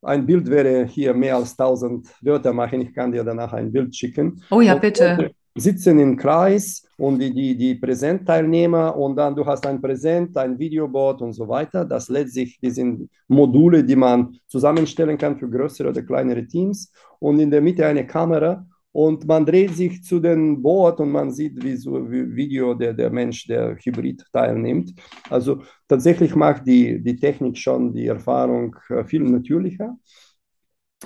[0.02, 2.82] Ein Bild wäre hier mehr als 1000 Wörter machen.
[2.82, 4.42] Ich kann dir danach ein Bild schicken.
[4.50, 9.66] Oh ja, bitte sitzen im Kreis und die, die, die Präsentteilnehmer und dann du hast
[9.66, 11.84] ein Präsent, ein Videoboard und so weiter.
[11.84, 17.50] Das letztlich, sind Module, die man zusammenstellen kann für größere oder kleinere Teams und in
[17.50, 21.74] der Mitte eine Kamera und man dreht sich zu dem Board und man sieht wie
[21.76, 24.94] so wie Video der, der Mensch, der Hybrid teilnimmt.
[25.28, 29.96] Also tatsächlich macht die, die Technik schon die Erfahrung äh, viel natürlicher.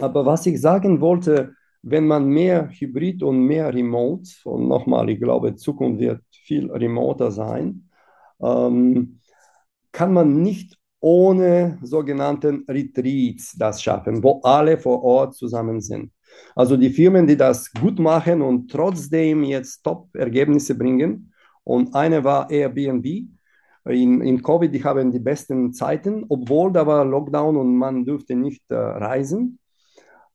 [0.00, 5.20] Aber was ich sagen wollte, wenn man mehr Hybrid und mehr Remote, und nochmal, ich
[5.20, 7.88] glaube, Zukunft wird viel remoter sein,
[8.40, 9.20] ähm,
[9.92, 16.12] kann man nicht ohne sogenannten Retreats das schaffen, wo alle vor Ort zusammen sind.
[16.54, 21.32] Also die Firmen, die das gut machen und trotzdem jetzt Top-Ergebnisse bringen.
[21.64, 23.06] Und eine war Airbnb.
[23.86, 28.34] In, in Covid, die haben die besten Zeiten, obwohl da war Lockdown und man durfte
[28.34, 29.58] nicht äh, reisen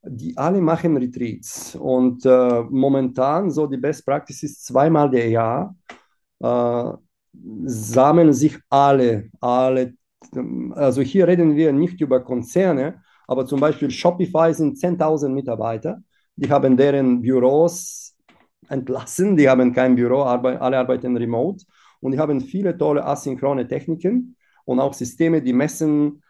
[0.06, 1.76] die alle machen Retreats.
[1.76, 5.76] Und äh, momentan so die Best Practice ist zweimal der Jahr
[6.40, 6.92] äh,
[7.66, 9.94] sammeln sich alle, alle,
[10.76, 16.02] also hier reden wir nicht über Konzerne, aber zum Beispiel Shopify sind 10.000 Mitarbeiter,
[16.36, 18.16] die haben deren Büros
[18.70, 21.66] entlassen, die haben kein Büro, alle arbeiten remote.
[22.00, 24.36] Und die haben viele tolle asynchrone Techniken
[24.66, 26.22] und auch Systeme, die messen,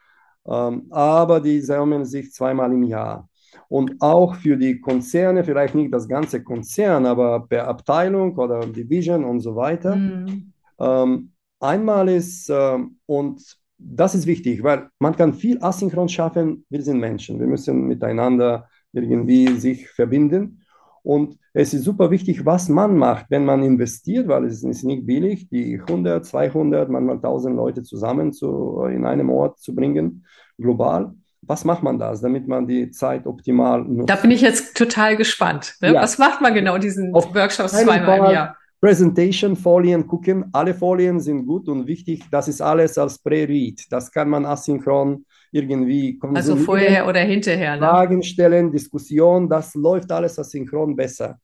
[0.45, 3.27] ähm, aber die sammeln sich zweimal im Jahr
[3.73, 9.25] und auch für die Konzerne, vielleicht nicht das ganze Konzern, aber per Abteilung oder Division
[9.25, 9.95] und so weiter.
[9.95, 10.53] Mhm.
[10.79, 16.83] Ähm, einmal ist, äh, und das ist wichtig, weil man kann viel asynchron schaffen, wir
[16.83, 20.61] sind Menschen, wir müssen miteinander irgendwie sich verbinden.
[21.01, 25.07] Und es ist super wichtig, was man macht, wenn man investiert, weil es ist nicht
[25.07, 30.27] billig, die 100, 200, manchmal 1000 Leute zusammen zu, in einem Ort zu bringen,
[30.59, 31.15] global
[31.47, 34.09] was macht man da, damit man die Zeit optimal nutzt?
[34.09, 35.75] Da bin ich jetzt total gespannt.
[35.81, 35.93] Ne?
[35.93, 36.01] Ja.
[36.01, 38.57] Was macht man genau diesen Auf Workshops zweimal im Jahr?
[38.81, 40.45] Präsentation-Folien gucken.
[40.51, 42.23] Alle Folien sind gut und wichtig.
[42.29, 43.85] Das ist alles als Pre-Read.
[43.89, 46.35] Das kann man asynchron irgendwie konsumieren.
[46.35, 47.75] Also vorher oder hinterher.
[47.75, 47.79] Ne?
[47.79, 51.39] Fragen stellen, Diskussion, das läuft alles asynchron besser.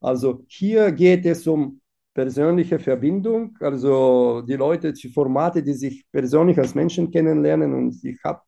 [0.00, 1.80] Also hier geht es um
[2.14, 8.18] persönliche Verbindung, also die Leute, die Formate, die sich persönlich als Menschen kennenlernen und ich
[8.24, 8.40] habe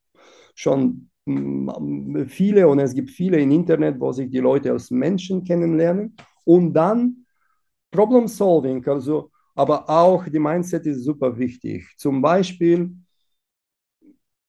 [0.55, 5.45] schon mm, viele und es gibt viele im Internet, wo sich die Leute als Menschen
[5.45, 7.27] kennenlernen und dann
[7.91, 11.87] Problem Solving, also aber auch die Mindset ist super wichtig.
[11.99, 12.91] Zum Beispiel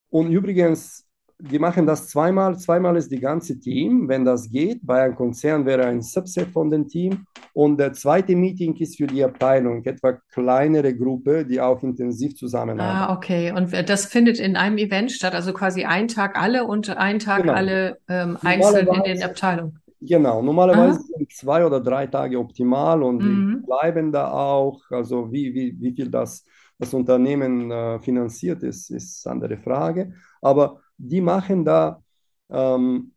[0.09, 1.05] und übrigens
[1.51, 2.57] die machen das zweimal.
[2.57, 4.79] Zweimal ist die ganze Team, wenn das geht.
[4.81, 7.25] Bei einem Konzern wäre ein Subset von dem Team.
[7.51, 13.11] Und der zweite Meeting ist für die Abteilung, etwa kleinere Gruppe, die auch intensiv zusammenarbeiten.
[13.11, 13.51] Ah, okay.
[13.51, 17.41] Und das findet in einem Event statt, also quasi ein Tag alle und ein Tag
[17.41, 17.53] genau.
[17.53, 19.79] alle ähm, einzeln in den Abteilungen.
[19.99, 21.17] Genau, normalerweise Aha.
[21.17, 23.61] sind zwei oder drei Tage optimal und mhm.
[23.61, 24.81] die bleiben da auch.
[24.91, 26.45] Also wie, wie, wie viel das,
[26.79, 30.13] das Unternehmen äh, finanziert ist, ist eine andere Frage.
[30.41, 32.01] Aber die machen da
[32.49, 33.11] ähm,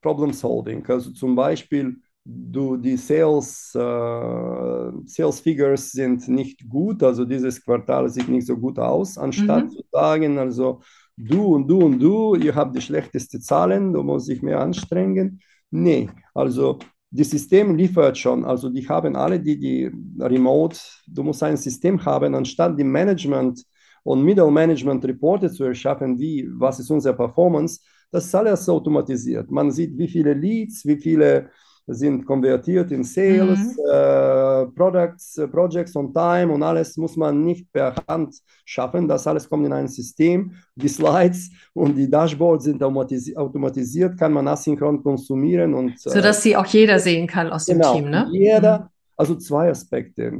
[0.00, 0.84] Problem Solving.
[0.86, 8.08] Also zum Beispiel, du, die Sales, äh, Sales Figures sind nicht gut, also dieses Quartal
[8.08, 9.70] sieht nicht so gut aus, anstatt mhm.
[9.70, 10.80] zu sagen, also
[11.16, 15.40] du und du und du, ihr habt die schlechtesten Zahlen, du musst dich mehr anstrengen.
[15.70, 16.78] Nee, also
[17.10, 22.02] das System liefert schon, also die haben alle die, die Remote, du musst ein System
[22.04, 23.62] haben, anstatt die Management
[24.04, 29.50] und Middle Management Reporte zu erschaffen, wie, was ist unsere Performance, das ist alles automatisiert.
[29.50, 31.48] Man sieht, wie viele Leads, wie viele
[31.86, 33.90] sind konvertiert in Sales, mhm.
[33.90, 39.08] äh, Products, äh, Projects on Time und alles muss man nicht per Hand schaffen.
[39.08, 40.52] Das alles kommt in ein System.
[40.76, 46.38] Die Slides und die Dashboards sind automatisi automatisiert, kann man asynchron konsumieren und so dass
[46.38, 48.28] äh, sie auch jeder sehen kann aus genau, dem Team, ne?
[48.30, 48.86] Jeder, mhm.
[49.22, 50.32] Also zwei Aspekte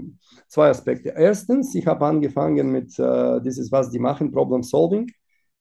[0.53, 1.15] zwei Aspekte.
[1.17, 5.11] Erstens, ich habe angefangen mit äh, dieses, was die machen, Problem Solving.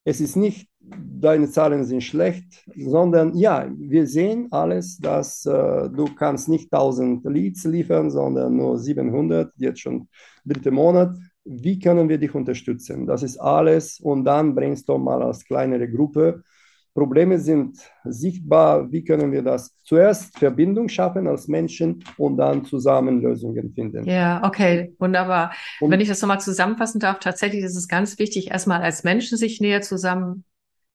[0.03, 6.05] Es ist nicht, deine Zahlen sind schlecht, sondern ja, wir sehen alles, dass äh, du
[6.15, 10.10] kannst nicht 1000 Leads liefern, sondern nur 700, jetzt schon
[10.43, 11.15] dritte Monat.
[11.45, 13.07] Wie können wir dich unterstützen?
[13.07, 16.43] Das ist alles und dann brainstorm mal als kleinere Gruppe
[16.93, 18.91] Probleme sind sichtbar.
[18.91, 24.06] Wie können wir das zuerst Verbindung schaffen als Menschen und dann zusammen Lösungen finden?
[24.06, 25.54] Ja, okay, wunderbar.
[25.80, 29.38] Und Wenn ich das nochmal zusammenfassen darf, tatsächlich ist es ganz wichtig, erstmal als Menschen
[29.38, 30.43] sich näher zusammen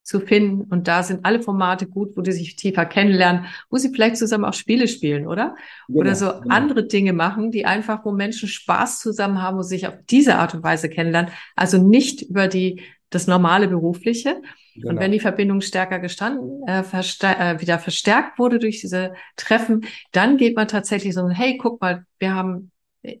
[0.07, 0.61] zu finden.
[0.61, 4.45] Und da sind alle Formate gut, wo die sich tiefer kennenlernen, wo sie vielleicht zusammen
[4.45, 5.55] auch Spiele spielen, oder?
[5.87, 6.55] Genau, oder so genau.
[6.55, 10.35] andere Dinge machen, die einfach, wo Menschen Spaß zusammen haben, wo sie sich auf diese
[10.35, 11.31] Art und Weise kennenlernen.
[11.57, 14.41] Also nicht über die, das normale Berufliche.
[14.77, 14.91] Genau.
[14.91, 20.37] Und wenn die Verbindung stärker gestanden, äh, äh, wieder verstärkt wurde durch diese Treffen, dann
[20.37, 22.71] geht man tatsächlich so, hey, guck mal, wir haben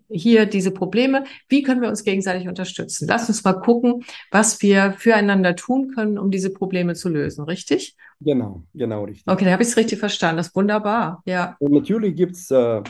[0.09, 1.23] hier diese Probleme.
[1.47, 3.07] Wie können wir uns gegenseitig unterstützen?
[3.07, 7.45] Lass uns mal gucken, was wir füreinander tun können, um diese Probleme zu lösen.
[7.45, 7.95] Richtig?
[8.19, 9.27] Genau, genau, richtig.
[9.27, 10.37] Okay, da habe ich es richtig verstanden.
[10.37, 11.21] Das ist wunderbar.
[11.25, 11.55] Ja.
[11.59, 12.81] Und natürlich gibt es, äh,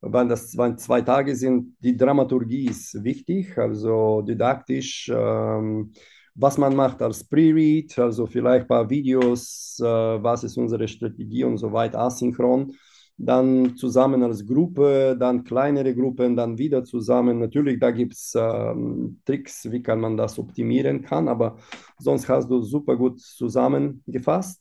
[0.00, 5.10] wenn das zwei, zwei, Tage sind, die Dramaturgie ist wichtig, also didaktisch.
[5.12, 5.92] Ähm,
[6.34, 11.44] was man macht als Pre-Read, also vielleicht ein paar Videos, äh, was ist unsere Strategie
[11.44, 12.72] und so weiter, asynchron.
[13.16, 17.38] Dann zusammen als Gruppe, dann kleinere Gruppen, dann wieder zusammen.
[17.38, 21.56] Natürlich, da gibt es ähm, Tricks, wie kann man das optimieren kann, aber
[21.98, 24.60] sonst hast du super gut zusammengefasst.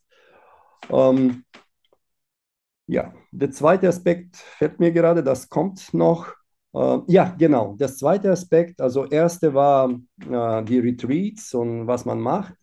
[0.91, 1.43] Ähm,
[2.87, 6.33] ja, der zweite Aspekt fällt mir gerade, das kommt noch
[7.07, 7.75] ja, genau.
[7.77, 12.55] Das zweite Aspekt, also erste war äh, die Retreats und was man macht.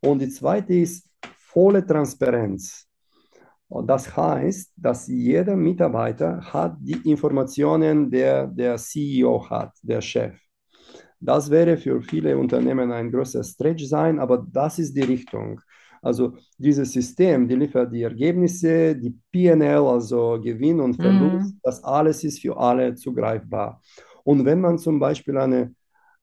[0.00, 2.86] Und die zweite ist volle Transparenz.
[3.68, 10.38] Und das heißt, dass jeder Mitarbeiter hat die Informationen, der der CEO hat, der Chef.
[11.20, 15.60] Das wäre für viele Unternehmen ein größer Stretch sein, aber das ist die Richtung.
[16.02, 21.60] Also dieses System, die liefert die Ergebnisse, die PNL, also Gewinn und Verlust, mhm.
[21.62, 23.82] das alles ist für alle zugreifbar.
[24.24, 25.74] Und wenn man zum Beispiel eine,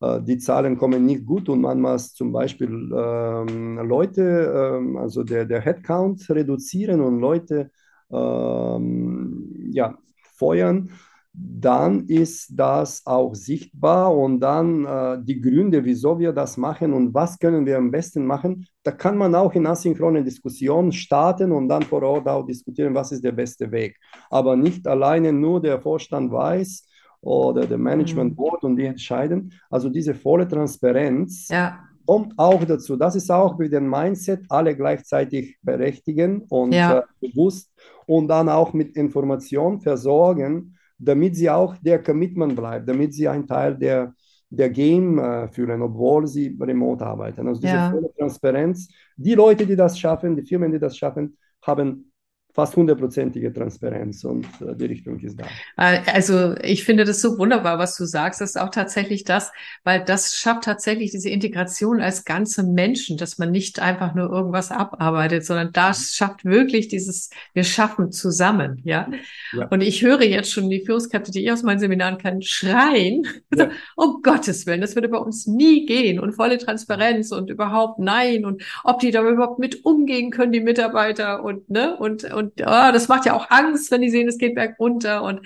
[0.01, 5.23] äh, die Zahlen kommen nicht gut und man muss zum Beispiel ähm, Leute, ähm, also
[5.23, 7.71] der, der Headcount reduzieren und Leute
[8.11, 9.97] ähm, ja,
[10.35, 10.91] feuern,
[11.37, 17.13] dann ist das auch sichtbar und dann äh, die Gründe, wieso wir das machen und
[17.13, 21.67] was können wir am besten machen, da kann man auch in asynchronen Diskussionen starten und
[21.67, 23.97] dann vor Ort auch diskutieren, was ist der beste Weg.
[24.29, 26.87] Aber nicht alleine nur der Vorstand weiß
[27.21, 28.35] oder der Management mhm.
[28.35, 29.51] Board und die entscheiden.
[29.69, 31.79] Also diese volle Transparenz ja.
[32.05, 32.95] kommt auch dazu.
[32.95, 36.99] Das ist auch mit dem Mindset, alle gleichzeitig berechtigen und ja.
[36.99, 37.71] äh, bewusst
[38.05, 43.47] und dann auch mit Information versorgen damit sie auch der Commitment bleibt, damit sie ein
[43.47, 44.13] Teil der,
[44.49, 47.47] der Game äh, fühlen, obwohl sie remote arbeiten.
[47.47, 47.91] Also diese ja.
[47.91, 48.87] volle Transparenz.
[49.17, 52.11] Die Leute, die das schaffen, die Firmen, die das schaffen, haben
[52.55, 55.45] fast hundertprozentige Transparenz und äh, die Richtung ist da.
[55.75, 58.39] Äh, also ich finde das so wunderbar, was du sagst.
[58.39, 59.51] Das ist auch tatsächlich das,
[59.83, 64.71] weil das schafft tatsächlich diese Integration als ganze Menschen, dass man nicht einfach nur irgendwas
[64.71, 69.09] abarbeitet, sondern das schafft wirklich dieses, wir schaffen zusammen, ja.
[69.51, 69.67] ja.
[69.67, 73.69] Und ich höre jetzt schon die Führungskräfte, die ich aus meinen Seminaren kann, schreien, ja.
[73.97, 78.45] um Gottes Willen, das würde bei uns nie gehen und volle Transparenz und überhaupt nein
[78.45, 82.61] und ob die da überhaupt mit umgehen können, die Mitarbeiter und ne und und und
[82.61, 85.23] oh, das macht ja auch Angst, wenn die sehen, es geht bergunter.
[85.23, 85.41] Und,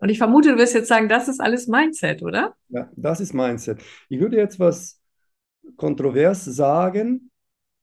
[0.00, 2.54] und ich vermute, du wirst jetzt sagen, das ist alles Mindset, oder?
[2.68, 3.82] Ja, das ist Mindset.
[4.08, 5.00] Ich würde jetzt was
[5.76, 7.30] kontrovers sagen,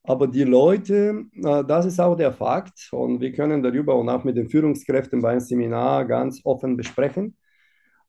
[0.03, 4.35] aber die Leute, das ist auch der Fakt und wir können darüber und auch mit
[4.35, 7.37] den Führungskräften beim Seminar ganz offen besprechen.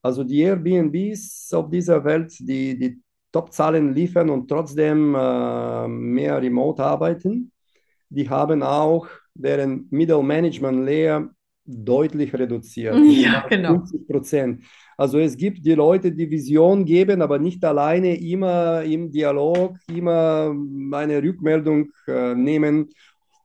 [0.01, 3.01] Also die Airbnbs auf dieser Welt, die, die
[3.31, 7.51] Top-Zahlen liefern und trotzdem äh, mehr remote arbeiten,
[8.09, 11.29] die haben auch deren Middle Management Layer
[11.65, 12.95] deutlich reduziert.
[13.05, 13.79] Ja, genau.
[13.79, 14.63] 50 Prozent.
[14.97, 20.55] Also es gibt die Leute, die Vision geben, aber nicht alleine immer im Dialog, immer
[20.91, 22.89] eine Rückmeldung äh, nehmen.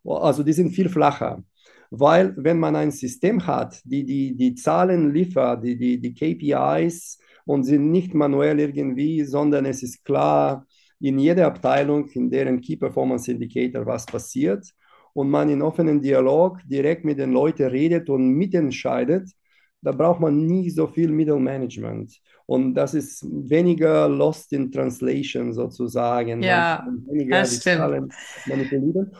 [0.04, 1.42] Also die sind viel flacher.
[1.90, 7.18] Weil wenn man ein System hat, die die, die Zahlen liefert, die, die, die KPIs
[7.46, 10.66] und sind nicht manuell irgendwie, sondern es ist klar
[11.00, 14.66] in jeder Abteilung, in deren Key Performance Indicator was passiert,
[15.20, 19.30] und man in offenen Dialog direkt mit den Leuten redet und mitentscheidet,
[19.82, 22.18] da braucht man nie so viel Middle Management.
[22.46, 26.42] Und das ist weniger lost in translation sozusagen.
[26.42, 26.86] Ja,
[27.28, 28.12] das stimmt.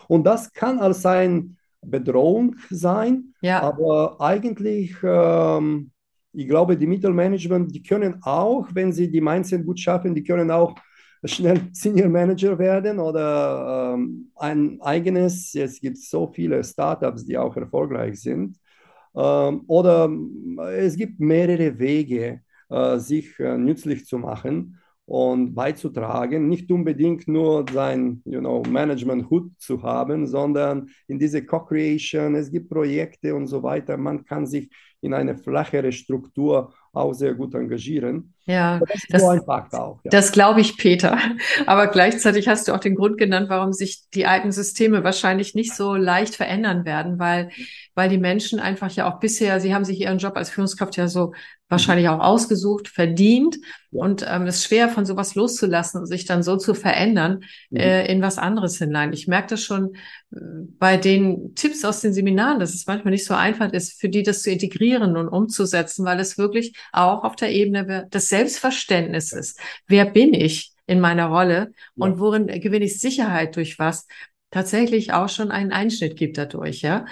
[0.09, 1.51] Und das kann als eine
[1.83, 3.63] Bedrohung sein, ja.
[3.63, 5.91] aber eigentlich, ähm,
[6.33, 10.51] ich glaube, die Mittelmanagement, die können auch, wenn sie die Mindset gut schaffen, die können
[10.51, 10.75] auch
[11.25, 15.55] schnell Senior Manager werden oder ähm, ein eigenes.
[15.55, 18.57] Es gibt so viele Startups, die auch erfolgreich sind.
[19.15, 20.11] Ähm, oder
[20.73, 24.79] es gibt mehrere Wege, äh, sich äh, nützlich zu machen
[25.11, 32.37] und beizutragen, nicht unbedingt nur sein you know, Management-Hut zu haben, sondern in diese Co-Creation,
[32.37, 33.97] es gibt Projekte und so weiter.
[33.97, 38.33] Man kann sich in eine flachere Struktur auch sehr gut engagieren.
[38.51, 40.11] Ja, das, das, auch, ja.
[40.11, 41.19] das glaube ich, Peter.
[41.67, 45.75] Aber gleichzeitig hast du auch den Grund genannt, warum sich die alten Systeme wahrscheinlich nicht
[45.75, 47.51] so leicht verändern werden, weil,
[47.95, 51.07] weil die Menschen einfach ja auch bisher, sie haben sich ihren Job als Führungskraft ja
[51.07, 51.33] so
[51.71, 53.57] wahrscheinlich auch ausgesucht, verdient
[53.93, 54.01] ja.
[54.03, 57.79] und ähm, es ist schwer von sowas loszulassen und sich dann so zu verändern mhm.
[57.79, 59.13] äh, in was anderes hinein.
[59.13, 59.95] Ich merke das schon
[60.33, 60.39] äh,
[60.79, 64.25] bei den Tipps aus den Seminaren, dass es manchmal nicht so einfach ist, für die
[64.25, 70.07] das zu integrieren und umzusetzen, weil es wirklich auch auf der Ebene des Selbstverständnisses, wer
[70.07, 74.07] bin ich in meiner Rolle und worin gewinne ich Sicherheit durch was,
[74.51, 77.07] tatsächlich auch schon einen Einschnitt gibt dadurch, ja.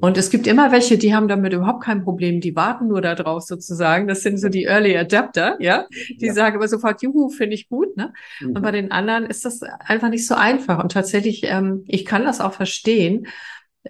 [0.00, 3.44] Und es gibt immer welche, die haben damit überhaupt kein Problem, die warten nur darauf
[3.44, 4.08] sozusagen.
[4.08, 5.86] Das sind so die Early Adapter, ja.
[6.20, 6.34] Die ja.
[6.34, 8.12] sagen aber sofort, juhu, finde ich gut, ne?
[8.40, 8.56] Mhm.
[8.56, 10.82] Und bei den anderen ist das einfach nicht so einfach.
[10.82, 13.26] Und tatsächlich, ähm, ich kann das auch verstehen,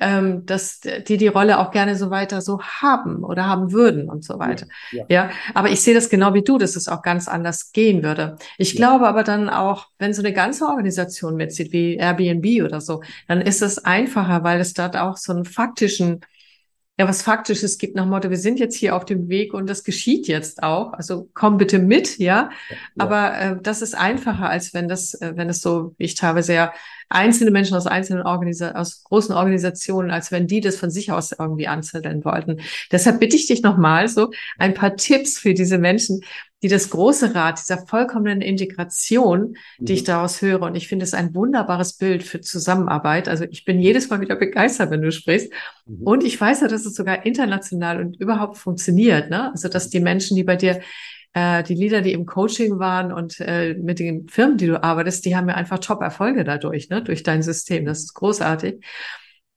[0.01, 4.25] ähm, dass die die Rolle auch gerne so weiter so haben oder haben würden und
[4.25, 4.67] so weiter.
[4.91, 5.25] Ja, ja.
[5.25, 8.37] ja aber ich sehe das genau wie du, dass es auch ganz anders gehen würde.
[8.57, 8.79] Ich ja.
[8.79, 13.41] glaube aber dann auch, wenn so eine ganze Organisation mitzieht, wie Airbnb oder so, dann
[13.43, 16.21] ist es einfacher, weil es dort auch so einen faktischen
[16.99, 19.83] ja was Faktisches gibt nach Motto, wir sind jetzt hier auf dem Weg und das
[19.83, 20.93] geschieht jetzt auch.
[20.93, 22.51] Also komm bitte mit, ja.
[22.69, 22.77] ja.
[22.99, 26.73] Aber äh, das ist einfacher, als wenn das, äh, wenn es so, ich teilweise ja
[27.09, 31.33] einzelne Menschen aus einzelnen Organisa aus großen Organisationen, als wenn die das von sich aus
[31.33, 32.61] irgendwie anzetteln wollten.
[32.91, 36.21] Deshalb bitte ich dich nochmal so ein paar Tipps für diese Menschen,
[36.63, 39.97] die das große Rad dieser vollkommenen Integration, die mhm.
[39.97, 40.63] ich daraus höre.
[40.63, 43.29] Und ich finde es ein wunderbares Bild für Zusammenarbeit.
[43.29, 45.53] Also ich bin jedes Mal wieder begeistert, wenn du sprichst.
[45.87, 46.03] Mhm.
[46.03, 49.29] Und ich weiß ja, dass es sogar international und überhaupt funktioniert.
[49.31, 49.51] Ne?
[49.51, 50.81] Also dass die Menschen, die bei dir
[51.35, 55.25] äh, die Leader, die im Coaching waren und äh, mit den Firmen, die du arbeitest,
[55.25, 57.03] die haben ja einfach Top-Erfolge dadurch, ne?
[57.03, 57.87] durch dein System.
[57.87, 58.85] Das ist großartig.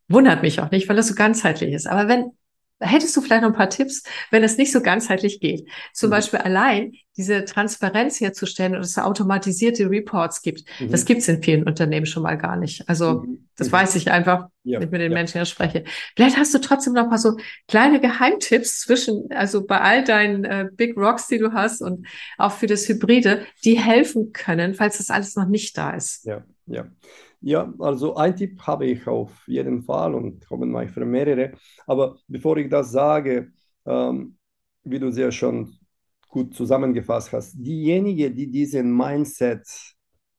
[0.08, 1.88] Wundert mich auch nicht, weil das so ganzheitlich ist.
[1.88, 2.32] Aber wenn
[2.86, 5.68] Hättest du vielleicht noch ein paar Tipps, wenn es nicht so ganzheitlich geht?
[5.94, 6.12] Zum mhm.
[6.12, 10.66] Beispiel allein diese Transparenz herzustellen und es automatisierte Reports gibt.
[10.80, 10.92] Mhm.
[10.92, 12.88] Das gibt es in vielen Unternehmen schon mal gar nicht.
[12.90, 13.48] Also mhm.
[13.58, 13.72] das mhm.
[13.72, 14.80] weiß ich einfach, ja.
[14.80, 15.18] wenn ich mit den ja.
[15.18, 15.86] Menschen ja spreche.
[16.16, 20.68] Vielleicht hast du trotzdem noch mal so kleine Geheimtipps zwischen, also bei all deinen äh,
[20.74, 22.06] Big Rocks, die du hast und
[22.38, 26.26] auch für das Hybride, die helfen können, falls das alles noch nicht da ist.
[26.26, 26.86] Ja, ja.
[27.46, 31.52] Ja, also ein Tipp habe ich auf jeden Fall und kommen mal für mehrere.
[31.86, 33.52] Aber bevor ich das sage,
[33.86, 34.36] ähm,
[34.84, 35.72] wie du sehr schon
[36.28, 39.62] gut zusammengefasst hast, diejenigen, die diesen Mindset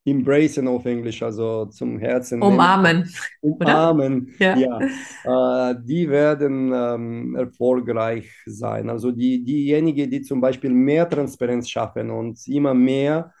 [0.03, 2.97] embracen auf Englisch, also zum Herzen umarmen.
[2.97, 3.09] Nehmen.
[3.39, 4.57] Umarmen, ja.
[4.57, 5.71] ja.
[5.71, 8.89] Äh, die werden ähm, erfolgreich sein.
[8.89, 13.31] Also die, diejenigen, die zum Beispiel mehr Transparenz schaffen und immer mehr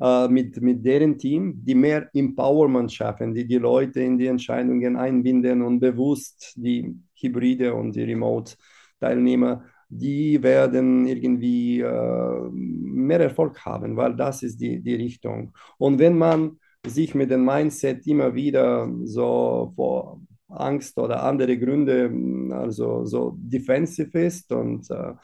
[0.00, 4.96] äh, mit, mit deren Team, die mehr Empowerment schaffen, die die Leute in die Entscheidungen
[4.96, 13.96] einbinden und bewusst die Hybride und die Remote-Teilnehmer die werden irgendwie äh, mehr Erfolg haben,
[13.96, 15.52] weil das ist die, die Richtung.
[15.78, 22.10] Und wenn man sich mit dem Mindset immer wieder so vor Angst oder andere Gründe,
[22.52, 25.14] also so defensive ist und äh,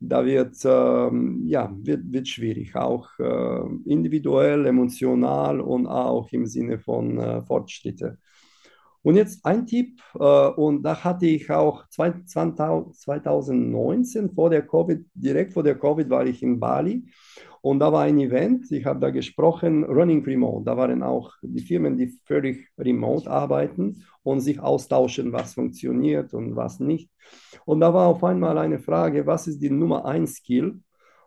[0.00, 1.10] da wird, äh,
[1.46, 8.18] ja, wird, wird schwierig, auch äh, individuell, emotional und auch im Sinne von äh, Fortschritte.
[9.02, 15.52] Und jetzt ein Tipp, äh, und da hatte ich auch 2019 vor der Covid, direkt
[15.52, 17.04] vor der Covid war ich in Bali
[17.64, 20.66] und da war ein Event, ich habe da gesprochen, Running Remote.
[20.66, 26.56] Da waren auch die Firmen, die völlig remote arbeiten und sich austauschen, was funktioniert und
[26.56, 27.08] was nicht.
[27.64, 30.78] Und da war auf einmal eine Frage, was ist die Nummer eins Skill,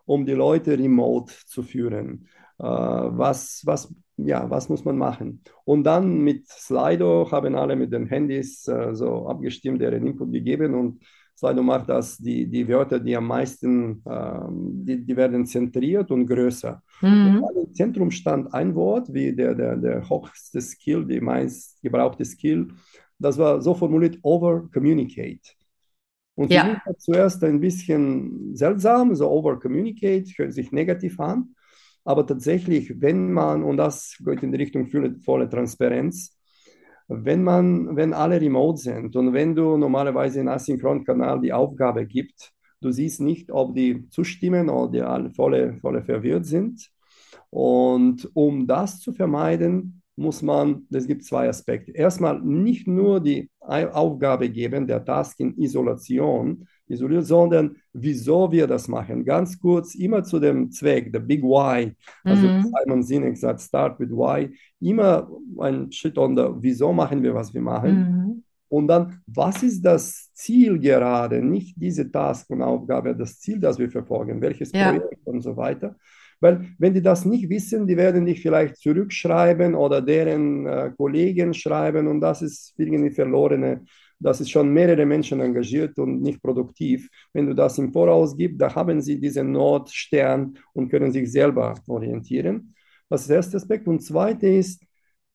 [0.06, 2.28] um die Leute remote zu führen?
[2.60, 5.42] Äh, was, was ja, was muss man machen?
[5.64, 10.74] Und dann mit Slido haben alle mit den Handys äh, so abgestimmt, deren Input gegeben
[10.74, 11.02] und
[11.38, 16.26] Slido macht das, die, die Wörter, die am meisten, äh, die, die werden zentriert und
[16.26, 16.82] größer.
[17.00, 17.42] Mhm.
[17.44, 22.24] Und Im Zentrum stand ein Wort, wie der, der, der hochste Skill, die meist gebrauchte
[22.24, 22.68] Skill.
[23.20, 25.54] Das war so formuliert, over communicate.
[26.34, 26.82] Und ja.
[26.98, 31.54] zuerst ein bisschen seltsam, so over communicate, hört sich negativ an.
[32.04, 34.88] Aber tatsächlich, wenn man, und das geht in die Richtung
[35.20, 36.37] volle Transparenz,
[37.08, 42.52] wenn man, wenn alle remote sind und wenn du normalerweise in Asynchron-Kanal die Aufgabe gibt,
[42.80, 46.90] du siehst nicht, ob die zustimmen oder die alle volle, volle verwirrt sind.
[47.50, 51.92] Und um das zu vermeiden, muss man, es gibt zwei Aspekte.
[51.92, 58.88] Erstmal nicht nur die Aufgabe geben, der Task in Isolation, isoliert, sondern wieso wir das
[58.88, 59.24] machen.
[59.24, 61.94] Ganz kurz, immer zu dem Zweck, the big why.
[62.24, 62.72] Also mhm.
[62.84, 64.50] Simon Sinek sagt, start with why.
[64.80, 67.94] Immer ein Schritt unter, wieso machen wir, was wir machen.
[67.94, 68.44] Mhm.
[68.68, 71.42] Und dann, was ist das Ziel gerade?
[71.42, 74.90] Nicht diese Task und Aufgabe, das Ziel, das wir verfolgen, welches ja.
[74.90, 75.96] Projekt und so weiter.
[76.40, 81.52] Weil wenn die das nicht wissen, die werden dich vielleicht zurückschreiben oder deren äh, Kollegen
[81.52, 83.84] schreiben und das ist irgendwie verlorene
[84.18, 87.08] das ist schon mehrere Menschen engagiert und nicht produktiv.
[87.32, 91.74] Wenn du das im Voraus gibst, da haben sie diesen Nordstern und können sich selber
[91.86, 92.74] orientieren.
[93.08, 93.86] Das ist der erste Aspekt.
[93.86, 94.82] Und zweite ist,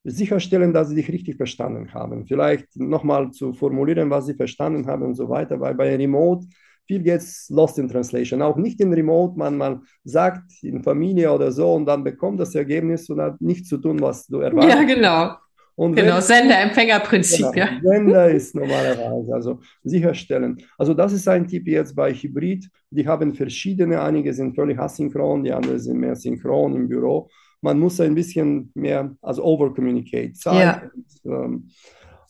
[0.03, 2.25] sicherstellen, dass sie dich richtig verstanden haben.
[2.25, 6.45] Vielleicht nochmal zu formulieren, was sie verstanden haben und so weiter, weil bei Remote
[6.85, 8.41] viel geht's lost in translation.
[8.41, 12.53] Auch nicht in Remote, man mal sagt in Familie oder so und dann bekommt das
[12.55, 14.75] Ergebnis und hat nichts zu tun, was du erwartest.
[14.75, 15.35] Ja, genau.
[15.75, 17.79] Und genau, Sender-Empfänger-Prinzip, genau, ja.
[17.81, 20.61] Sender ist normalerweise, also sicherstellen.
[20.77, 22.69] Also das ist ein Tipp jetzt bei Hybrid.
[22.91, 27.29] Die haben verschiedene, einige sind völlig asynchron, die anderen sind mehr synchron im Büro.
[27.61, 30.83] Man muss ein bisschen mehr, also over-communicate, ja.
[30.93, 31.69] und, ähm,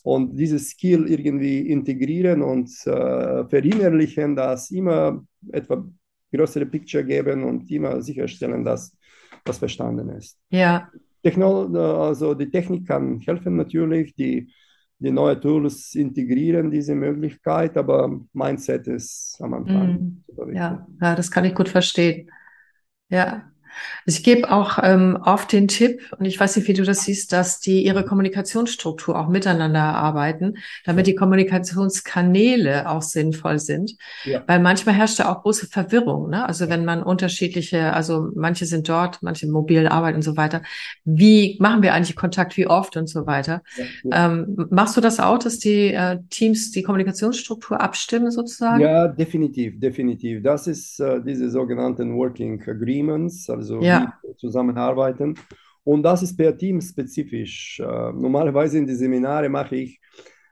[0.04, 5.84] und dieses Skill irgendwie integrieren und äh, verinnerlichen, dass immer etwa
[6.32, 8.96] größere Picture geben und immer sicherstellen, dass
[9.44, 10.38] das verstanden ist.
[10.50, 10.88] Ja.
[11.24, 11.64] Techno
[12.04, 14.52] also die Technik kann helfen natürlich, die,
[14.98, 20.22] die neue Tools integrieren diese Möglichkeit, aber Mindset ist am Anfang.
[20.36, 22.30] Mm, ja, ja, das kann ich gut verstehen.
[23.08, 23.50] Ja.
[24.06, 27.32] Ich gebe auch ähm, oft den Tipp, und ich weiß nicht, wie du das siehst,
[27.32, 33.96] dass die ihre Kommunikationsstruktur auch miteinander erarbeiten, damit die Kommunikationskanäle auch sinnvoll sind.
[34.24, 34.42] Ja.
[34.46, 36.30] Weil manchmal herrscht da auch große Verwirrung.
[36.30, 36.46] Ne?
[36.46, 40.62] Also wenn man unterschiedliche, also manche sind dort, manche mobil arbeiten und so weiter.
[41.04, 43.62] Wie machen wir eigentlich Kontakt, wie oft und so weiter?
[44.04, 44.26] Ja.
[44.26, 48.80] Ähm, machst du das auch, dass die äh, Teams die Kommunikationsstruktur abstimmen sozusagen?
[48.82, 50.42] Ja, definitiv, definitiv.
[50.42, 53.48] Das ist äh, diese sogenannten Working Agreements.
[53.48, 54.12] Also also ja.
[54.36, 55.34] zusammenarbeiten.
[55.84, 57.80] Und das ist per Team spezifisch.
[57.80, 60.00] Äh, normalerweise in den Seminaren mache ich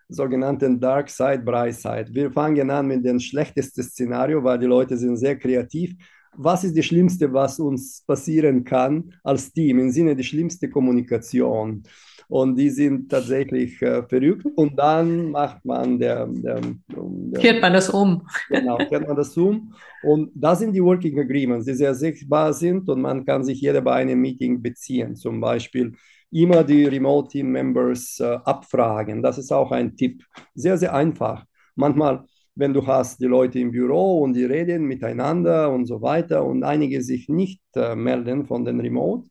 [0.09, 2.07] sogenannten Dark Side, Bright Side.
[2.11, 5.95] Wir fangen an mit dem schlechtesten Szenario, weil die Leute sind sehr kreativ.
[6.35, 11.83] Was ist das Schlimmste, was uns passieren kann als Team im Sinne der schlimmsten Kommunikation?
[12.29, 14.47] Und die sind tatsächlich äh, verrückt.
[14.57, 18.27] Und dann macht man der, der, der kehrt man das um.
[18.49, 19.75] Genau, kehrt man das um.
[20.03, 23.81] Und das sind die Working Agreements, die sehr sichtbar sind und man kann sich jeder
[23.81, 25.14] bei einem Meeting beziehen.
[25.16, 25.93] Zum Beispiel
[26.31, 29.23] immer die Remote Team Members äh, abfragen.
[29.23, 30.23] Das ist auch ein Tipp.
[30.55, 31.45] Sehr, sehr einfach.
[31.75, 36.45] Manchmal wenn du hast die Leute im Büro und die reden miteinander und so weiter
[36.45, 39.29] und einige sich nicht äh, melden von den Remote,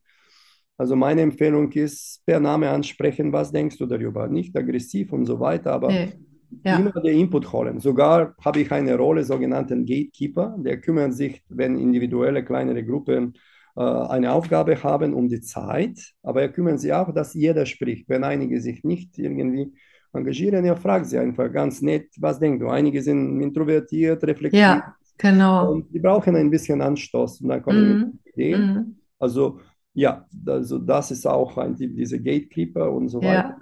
[0.82, 4.28] Also meine Empfehlung ist, per Name ansprechen, was denkst du darüber?
[4.28, 6.08] Nicht aggressiv und so weiter, aber Nee.
[6.64, 6.76] Ja.
[6.78, 7.78] immer den Input holen.
[7.80, 13.34] Sogar habe ich eine Rolle, sogenannten Gatekeeper, der kümmert sich, wenn individuelle kleinere Gruppen
[13.76, 18.08] äh, eine Aufgabe haben, um die Zeit, aber er kümmert sich auch, dass jeder spricht.
[18.08, 19.72] Wenn einige sich nicht irgendwie
[20.12, 22.68] engagieren, er fragt sie einfach ganz nett, was denkst du?
[22.68, 25.72] Einige sind introvertiert, reflektiert Ja, genau.
[25.72, 28.18] und die brauchen ein bisschen Anstoß und dann kommen Mhm.
[28.34, 28.60] Ideen.
[28.74, 28.96] Mhm.
[29.18, 29.60] Also
[29.94, 33.56] ja, also das ist auch ein Typ, diese Gatekeeper und so weiter.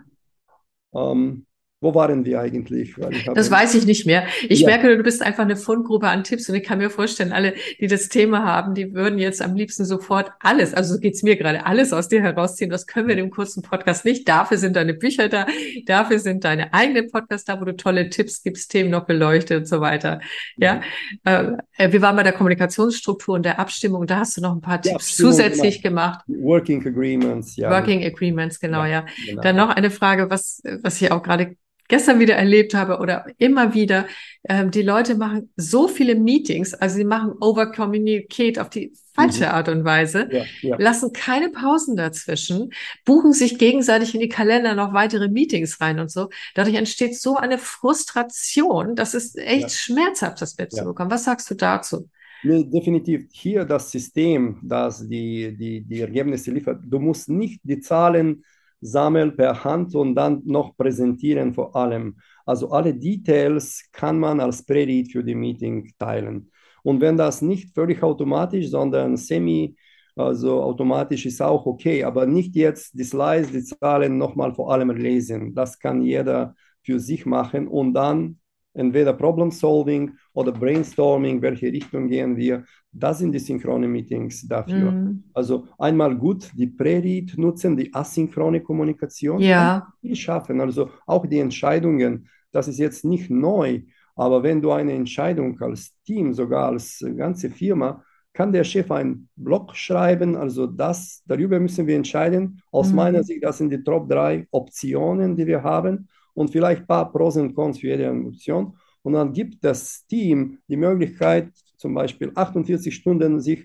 [0.92, 1.12] Ja.
[1.12, 1.46] Ähm,
[1.82, 2.94] wo waren wir eigentlich?
[3.34, 4.24] Das weiß ich nicht mehr.
[4.48, 4.66] Ich Ja.
[4.66, 7.86] merke, du bist einfach eine Fundgruppe an Tipps und ich kann mir vorstellen, alle, die
[7.86, 11.64] das Thema haben, die würden jetzt am liebsten sofort alles, also so geht's mir gerade,
[11.64, 12.68] alles aus dir herausziehen.
[12.70, 14.28] Das können wir in dem kurzen Podcast nicht.
[14.28, 15.46] Dafür sind deine Bücher da,
[15.86, 19.66] dafür sind deine eigenen Podcasts da, wo du tolle Tipps gibst, Themen noch beleuchtet und
[19.66, 20.20] so weiter.
[20.58, 20.82] Ja,
[21.24, 21.52] äh,
[21.90, 24.06] wir waren bei der Kommunikationsstruktur und der Abstimmung.
[24.06, 26.20] Da hast du noch ein paar Ja, Tipps Abstimmung, zusätzlich gemacht.
[26.26, 27.70] Working Agreements, ja.
[27.70, 29.06] Working Agreements, genau, ja.
[29.26, 29.40] genau.
[29.40, 31.56] Dann noch eine Frage, was, was ich auch gerade
[31.90, 34.06] gestern wieder erlebt habe oder immer wieder.
[34.48, 39.50] Ähm, die Leute machen so viele Meetings, also sie machen Over-Communicate auf die falsche Mhm.
[39.52, 40.76] Art und Weise, Ja, ja.
[40.78, 42.70] lassen keine Pausen dazwischen,
[43.04, 46.30] buchen sich gegenseitig in die Kalender noch weitere Meetings rein und so.
[46.54, 49.68] Dadurch entsteht so eine Frustration, das ist echt Ja.
[49.70, 51.10] schmerzhaft, das mitzubekommen.
[51.10, 52.08] Was sagst du dazu?
[52.42, 53.28] Nee, definitiv.
[53.32, 56.80] Hier das System, das die, die, die Ergebnisse liefert.
[56.86, 58.44] Du musst nicht die Zahlen
[58.80, 62.16] sammeln per Hand und dann noch präsentieren vor allem.
[62.46, 66.50] Also alle Details kann man als Pre-Read für die Meeting teilen.
[66.82, 69.76] Und wenn das nicht völlig automatisch, sondern semi,
[70.16, 74.90] also automatisch ist auch okay, aber nicht jetzt die Slides, die Zahlen nochmal vor allem
[74.90, 75.54] lesen.
[75.54, 78.38] Das kann jeder für sich machen und dann
[78.74, 82.64] entweder Problem Solving oder Brainstorming, welche Richtung gehen wir.
[82.92, 84.92] Das sind die synchrone Meetings dafür.
[84.92, 85.24] Mhm.
[85.34, 89.40] Also einmal gut die Pre-Read nutzen, die asynchrone Kommunikation.
[89.40, 89.92] Ja.
[90.00, 90.60] Viel schaffen.
[90.60, 93.82] Also auch die Entscheidungen, das ist jetzt nicht neu,
[94.16, 99.28] aber wenn du eine Entscheidung als Team, sogar als ganze Firma, kann der Chef einen
[99.36, 102.62] Blog schreiben, also das, darüber müssen wir entscheiden.
[102.70, 102.96] Aus Mhm.
[102.96, 106.08] meiner Sicht, das sind die Top drei Optionen, die wir haben
[106.40, 108.64] und vielleicht ein paar Pros und Cons für jede Option.
[109.02, 113.60] Und dann gibt das Team die Möglichkeit, zum Beispiel 48 Stunden sich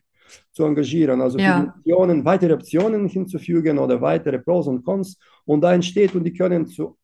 [0.56, 1.74] zu engagieren, also Ja.
[1.78, 5.18] Optionen, weitere Optionen hinzufügen oder weitere Pros und Cons.
[5.46, 6.98] Und da entsteht und die können zu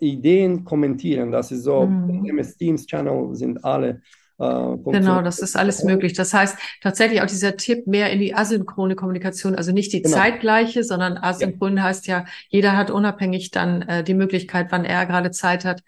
[0.00, 1.28] Ideen kommentieren.
[1.32, 2.26] Das ist so, Mhm.
[2.26, 4.00] MS Teams Channel sind alle
[4.38, 5.24] Genau, Funktionen.
[5.24, 6.12] das ist alles möglich.
[6.12, 10.14] Das heißt tatsächlich auch dieser Tipp mehr in die asynchrone Kommunikation, also nicht die Genau.
[10.14, 15.30] zeitgleiche, sondern asynchron heißt ja, jeder hat unabhängig dann äh, die Möglichkeit, wann er gerade
[15.30, 15.82] Zeit hat,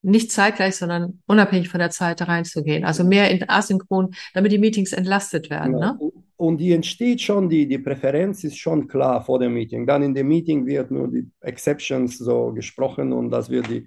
[0.00, 2.84] nicht zeitgleich, sondern unabhängig von der Zeit reinzugehen.
[2.84, 5.74] Also mehr in asynchron, damit die Meetings entlastet werden.
[5.74, 5.92] Genau.
[5.94, 6.10] Ne?
[6.36, 9.86] Und die entsteht schon, die, die Präferenz ist schon klar vor dem Meeting.
[9.86, 13.86] Dann in dem Meeting wird nur die Exceptions so gesprochen und das wird die,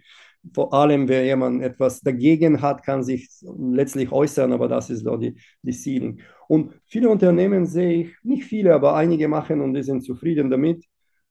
[0.54, 5.18] vor allem, wer jemand etwas dagegen hat, kann sich letztlich äußern, aber das ist so
[5.18, 6.20] die, die Ceiling.
[6.48, 10.86] Und viele Unternehmen sehe ich, nicht viele, aber einige machen und die sind zufrieden damit.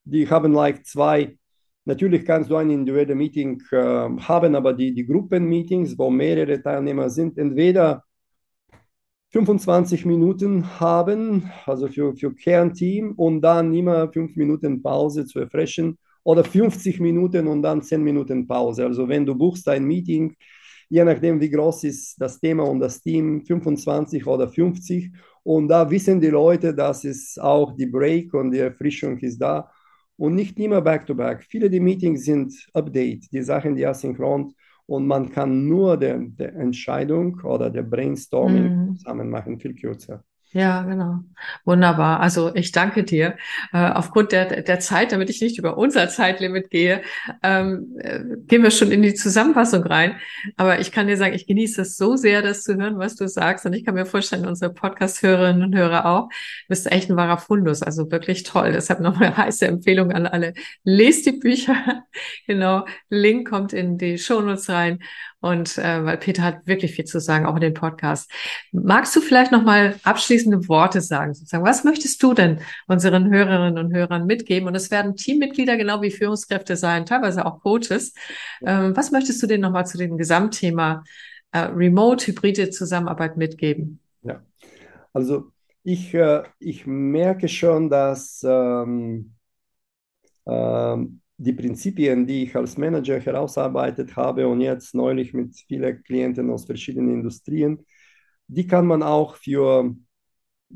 [0.05, 1.37] Die haben like zwei,
[1.85, 7.11] natürlich kannst du ein individuelles Meeting äh, haben, aber die, die Gruppenmeetings, wo mehrere Teilnehmer
[7.11, 8.05] sind, entweder
[9.33, 15.99] 25 Minuten haben, also für, für Kernteam und dann immer fünf Minuten Pause zu erfrischen
[16.27, 18.85] oder 50 Minuten und dann 10 Minuten Pause.
[18.87, 20.35] Also wenn du buchst ein Meeting,
[20.89, 25.13] je nachdem wie groß ist das Thema und das Team, 25 oder 50
[25.45, 29.71] und da wissen die Leute, dass es auch die Break und die Erfrischung ist da
[30.17, 31.45] und nicht immer back-to-back.
[31.49, 34.55] Viele der Meetings sind Update, die Sachen, die asynchron
[34.87, 38.97] und man kann nur der, der Entscheidung oder der Brainstorming Mhm.
[38.97, 40.25] zusammen machen, viel kürzer.
[40.53, 41.19] Ja, genau.
[41.65, 42.21] Wunderbar.
[42.21, 43.37] Also ich danke dir.
[43.73, 47.03] Äh, aufgrund der, der Zeit, damit ich nicht über unser Zeitlimit gehe,
[47.43, 50.17] ähm, äh, gehen wir schon in die Zusammenfassung rein.
[50.57, 53.29] Aber ich kann dir sagen, ich genieße es so sehr, das zu hören, was du
[53.29, 53.67] sagst.
[53.67, 56.29] Und ich kann mir vorstellen, unsere Podcast-Hörerinnen und Hörer auch.
[56.29, 57.83] Du bist echt ein wahrer Fundus.
[57.83, 58.73] Also wirklich toll.
[58.73, 60.55] Deshalb nochmal eine heiße Empfehlung an alle.
[60.85, 61.75] Lest die Bücher.
[62.47, 62.87] Genau.
[63.11, 65.01] Link kommt in die Shownotes rein.
[65.41, 68.31] Und äh, weil Peter hat wirklich viel zu sagen, auch in den Podcast.
[68.73, 71.35] Magst du vielleicht noch mal abschließende Worte sagen?
[71.35, 74.67] Sozusagen, was möchtest du denn unseren Hörerinnen und Hörern mitgeben?
[74.67, 78.15] Und es werden Teammitglieder genau wie Führungskräfte sein, teilweise auch Coaches.
[78.65, 81.05] Ähm, was möchtest du denen noch mal zu dem Gesamtthema
[81.53, 84.01] äh, Remote, hybride Zusammenarbeit mitgeben?
[84.23, 84.43] Ja,
[85.13, 89.35] also ich, äh, ich merke schon, dass ähm,
[90.47, 96.51] ähm, die Prinzipien, die ich als Manager herausarbeitet habe und jetzt neulich mit vielen Klienten
[96.51, 97.85] aus verschiedenen Industrien,
[98.49, 99.95] die kann man auch für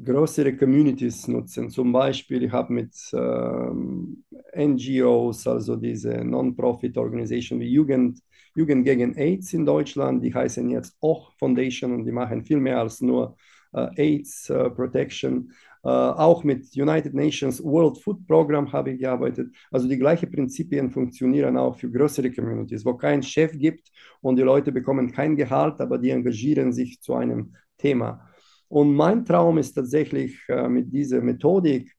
[0.04, 1.70] größere Communities nutzen.
[1.70, 4.24] Zum Beispiel, ich habe mit ähm,
[4.56, 8.20] NGOs, also diese Non-Profit-Organisation wie Jugend,
[8.54, 12.80] Jugend gegen AIDS in Deutschland, die heißen jetzt auch Foundation und die machen viel mehr
[12.80, 13.36] als nur
[13.72, 15.52] äh, AIDS äh, Protection.
[15.82, 19.54] Äh, auch mit United Nations World Food Program habe ich gearbeitet.
[19.70, 24.42] Also die gleichen Prinzipien funktionieren auch für größere Communities, wo kein Chef gibt und die
[24.42, 28.28] Leute bekommen kein Gehalt, aber die engagieren sich zu einem Thema.
[28.68, 31.92] Und mein Traum ist tatsächlich äh, mit dieser Methodik,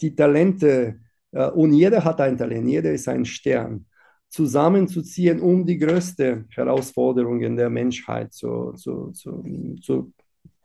[0.00, 1.00] die Talente,
[1.30, 3.86] äh, und jeder hat ein Talent, jeder ist ein Stern,
[4.28, 9.44] zusammenzuziehen, um die größte Herausforderungen der Menschheit zu, zu, zu,
[9.80, 10.12] zu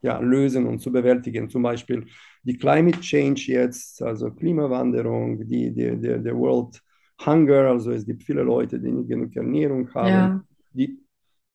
[0.02, 1.48] ja, lösen und zu bewältigen.
[1.48, 2.06] Zum Beispiel
[2.42, 6.80] die Climate Change jetzt, also Klimawanderung, die, die, die, der World
[7.24, 10.08] Hunger, also es gibt viele Leute, die nicht genug Ernährung haben.
[10.08, 10.44] Ja.
[10.72, 11.00] Die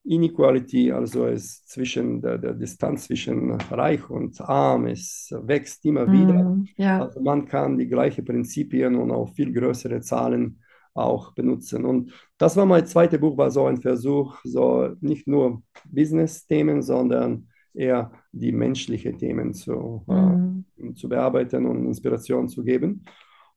[0.05, 6.43] Inequality, also es zwischen der, der, Distanz zwischen Reich und Arm, es wächst immer wieder.
[6.43, 7.01] Mm, ja.
[7.01, 10.59] Also man kann die gleichen Prinzipien und auch viel größere Zahlen
[10.93, 11.85] auch benutzen.
[11.85, 17.47] Und das war mein zweites Buch, war so ein Versuch, so nicht nur Business-Themen, sondern
[17.73, 20.65] eher die menschlichen Themen zu, mm.
[20.77, 23.05] äh, zu bearbeiten und Inspiration zu geben.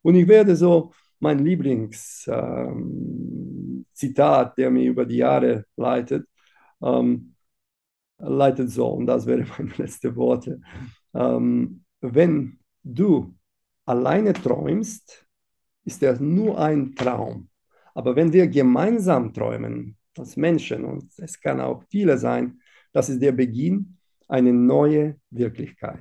[0.02, 2.78] Und ich werde so mein Lieblingszitat,
[3.98, 6.26] ähm, der mir über die Jahre leitet,
[6.82, 7.34] ähm,
[8.18, 10.60] leitet so, und das wären meine letzten Worte.
[11.14, 13.34] Ähm, wenn du
[13.84, 15.26] alleine träumst,
[15.84, 17.48] ist das nur ein Traum.
[17.94, 22.60] Aber wenn wir gemeinsam träumen, als Menschen, und es kann auch viele sein,
[22.92, 23.95] das ist der Beginn
[24.28, 26.00] einer neuen Wirklichkeit.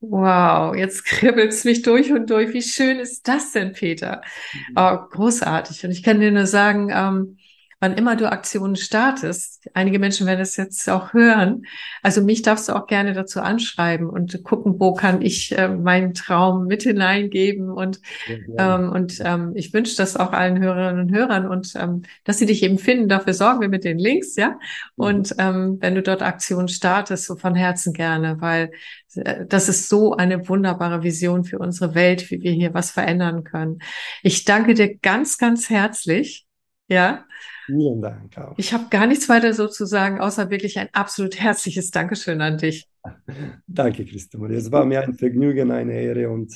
[0.00, 2.52] Wow, jetzt kribbelt es mich durch und durch.
[2.54, 4.22] Wie schön ist das denn, Peter?
[4.52, 4.74] Mhm.
[4.76, 5.84] Oh, großartig.
[5.84, 7.36] Und ich kann dir nur sagen, ähm,
[7.80, 11.64] wann immer du Aktionen startest, einige Menschen werden es jetzt auch hören,
[12.02, 16.12] also mich darfst du auch gerne dazu anschreiben und gucken, wo kann ich äh, meinen
[16.12, 21.14] Traum mit hineingeben und, ja, ähm, und ähm, ich wünsche das auch allen Hörerinnen und
[21.14, 24.50] Hörern und ähm, dass sie dich eben finden, dafür sorgen wir mit den Links, ja.
[24.50, 24.56] Mhm.
[24.96, 28.72] Und ähm, wenn du dort Aktionen startest, so von Herzen gerne, weil
[29.14, 33.44] äh, das ist so eine wunderbare Vision für unsere Welt, wie wir hier was verändern
[33.44, 33.78] können.
[34.22, 36.46] Ich danke dir ganz, ganz herzlich.
[36.88, 37.24] Ja,
[37.70, 38.54] Vielen Dank auch.
[38.58, 42.58] Ich habe gar nichts weiter so zu sagen, außer wirklich ein absolut herzliches Dankeschön an
[42.58, 42.88] dich.
[43.66, 44.50] Danke, Christopher.
[44.50, 46.52] Es war mir ein Vergnügen, eine Ehre und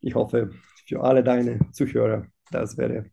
[0.00, 0.50] ich hoffe
[0.86, 3.04] für alle deine Zuhörer, das wäre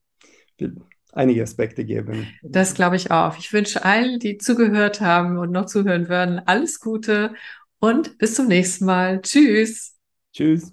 [1.12, 2.28] einige Aspekte geben.
[2.44, 3.38] Das glaube ich auch.
[3.38, 7.34] Ich wünsche allen, die zugehört haben und noch zuhören werden, alles Gute
[7.80, 9.22] und bis zum nächsten Mal.
[9.22, 9.98] Tschüss.
[10.34, 10.72] Tschüss.